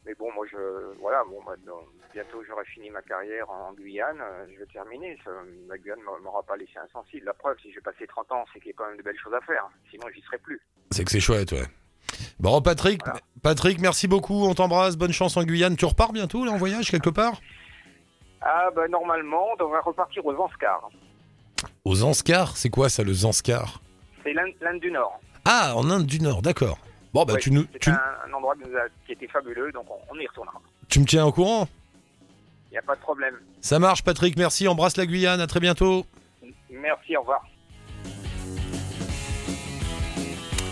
mais 0.06 0.14
bon, 0.16 0.32
moi 0.34 0.46
je, 0.52 0.58
voilà, 1.00 1.24
bon, 1.30 1.42
moi, 1.44 1.56
dans- 1.66 1.84
bientôt 2.14 2.44
j'aurai 2.48 2.66
fini 2.66 2.90
ma 2.90 3.02
carrière 3.02 3.50
en 3.50 3.74
Guyane, 3.74 4.20
euh, 4.22 4.46
je 4.54 4.60
vais 4.60 4.66
terminer. 4.68 5.18
Ça, 5.24 5.32
la 5.68 5.78
Guyane 5.78 6.00
ne 6.00 6.24
m'aura 6.24 6.42
pas 6.44 6.58
laissé 6.58 6.78
insensible. 6.84 7.26
La 7.26 7.34
preuve, 7.34 7.58
si 7.62 7.72
j'ai 7.74 7.82
passé 7.82 8.08
30 8.08 8.32
ans, 8.32 8.46
c'est 8.54 8.60
qu'il 8.60 8.70
y 8.70 8.74
a 8.74 8.78
quand 8.78 8.88
même 8.88 8.98
de 8.98 9.04
belles 9.04 9.20
choses 9.22 9.34
à 9.34 9.42
faire. 9.42 9.70
Sinon, 9.92 10.06
j'y 10.14 10.22
serais 10.22 10.40
plus. 10.40 10.60
C'est 10.92 11.04
que 11.06 11.12
c'est 11.12 11.20
chouette, 11.20 11.52
ouais. 11.52 11.66
Bon, 12.40 12.62
Patrick, 12.62 13.02
Voilà. 13.06 13.20
Patrick, 13.44 13.80
merci 13.80 14.08
beaucoup. 14.08 14.46
On 14.46 14.56
t'embrasse. 14.56 14.98
Bonne 14.98 15.12
chance 15.14 15.38
en 15.38 15.44
Guyane. 15.44 15.76
Tu 15.76 15.86
repars 15.86 16.12
bientôt, 16.12 16.44
là, 16.46 16.52
en 16.52 16.58
voyage, 16.58 16.90
quelque 16.90 17.10
part? 17.12 17.40
Ah, 18.42 18.70
ben 18.76 18.88
normalement, 18.90 19.46
on 19.54 19.56
devrait 19.58 19.82
repartir 19.82 20.26
aux 20.26 20.34
Anscars. 20.36 20.90
Aux 21.84 21.96
Zanskar 21.96 22.56
C'est 22.58 22.70
quoi, 22.70 22.88
ça, 22.90 23.04
le 23.04 23.14
Zanskar? 23.14 23.82
C'est 24.24 24.34
l'Inde 24.34 24.80
du 24.80 24.92
Nord. 24.92 25.20
Ah, 25.46 25.74
en 25.76 25.90
Inde 25.90 26.06
du 26.06 26.20
Nord, 26.22 26.42
d'accord. 26.42 26.78
Bon, 27.14 27.26
bah 27.26 27.34
Ouais, 27.34 27.40
tu, 27.40 27.52
nous, 27.52 27.66
C'est 27.74 27.80
tu, 27.80 27.90
un, 27.90 28.00
un 28.28 28.34
endroit 28.34 28.54
qui 29.06 29.12
était 29.14 29.28
fabuleux, 29.28 29.72
donc 29.72 29.86
on, 29.90 30.16
on 30.16 30.20
y 30.20 30.28
retournera. 30.28 30.60
tu 30.90 31.00
me 31.00 31.06
tiens 31.06 31.26
au 31.26 31.32
courant? 31.32 31.68
Il 32.70 32.74
n'y 32.74 32.78
a 32.78 32.82
pas 32.84 32.96
de 32.96 33.02
problème. 33.02 33.36
Ça 33.62 33.80
marche, 33.80 34.04
Patrick, 34.04 34.38
merci. 34.38 34.68
Embrasse 34.68 34.96
la 34.96 35.08
Guyane, 35.08 35.42
à 35.42 35.48
très 35.48 35.60
bientôt. 35.60 36.06
Merci, 36.70 37.18
au 37.18 37.22
revoir. 37.22 37.44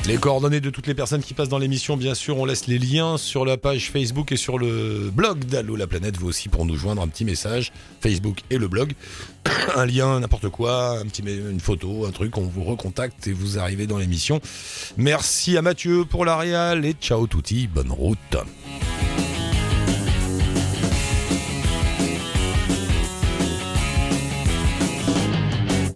Les 0.08 0.16
coordonnées 0.16 0.62
de 0.62 0.70
toutes 0.70 0.88
les 0.88 0.94
personnes 0.94 1.22
qui 1.22 1.34
passent 1.34 1.50
dans 1.50 1.58
l'émission, 1.58 1.98
bien 1.98 2.16
sûr, 2.16 2.38
on 2.38 2.46
laisse 2.46 2.68
les 2.68 2.80
liens 2.80 3.18
sur 3.18 3.44
la 3.44 3.58
page 3.58 3.92
Facebook 3.92 4.32
et 4.32 4.38
sur 4.38 4.58
le 4.58 5.12
blog 5.14 5.44
d'Allo 5.44 5.76
la 5.76 5.86
planète. 5.86 6.16
Vous 6.16 6.30
aussi 6.30 6.48
pour 6.48 6.66
nous 6.66 6.78
joindre 6.78 7.02
un 7.02 7.10
petit 7.10 7.26
message, 7.26 7.74
Facebook 8.00 8.38
et 8.50 8.58
le 8.58 8.70
blog. 8.70 8.94
un 9.76 9.86
lien, 9.86 10.22
n'importe 10.22 10.48
quoi, 10.48 10.98
un 10.98 11.06
petit, 11.08 11.24
une 11.24 11.60
photo, 11.60 12.06
un 12.06 12.12
truc, 12.12 12.38
on 12.38 12.44
vous 12.44 12.64
recontacte 12.64 13.28
et 13.28 13.34
vous 13.34 13.60
arrivez 13.60 13.86
dans 13.86 13.98
l'émission. 13.98 14.40
Merci 14.96 15.58
à 15.58 15.62
Mathieu 15.62 16.06
pour 16.06 16.24
la 16.24 16.38
réal 16.38 16.86
et 16.86 16.94
ciao 16.94 17.28
touti, 17.28 17.68
bonne 17.68 17.92
route. 17.92 18.38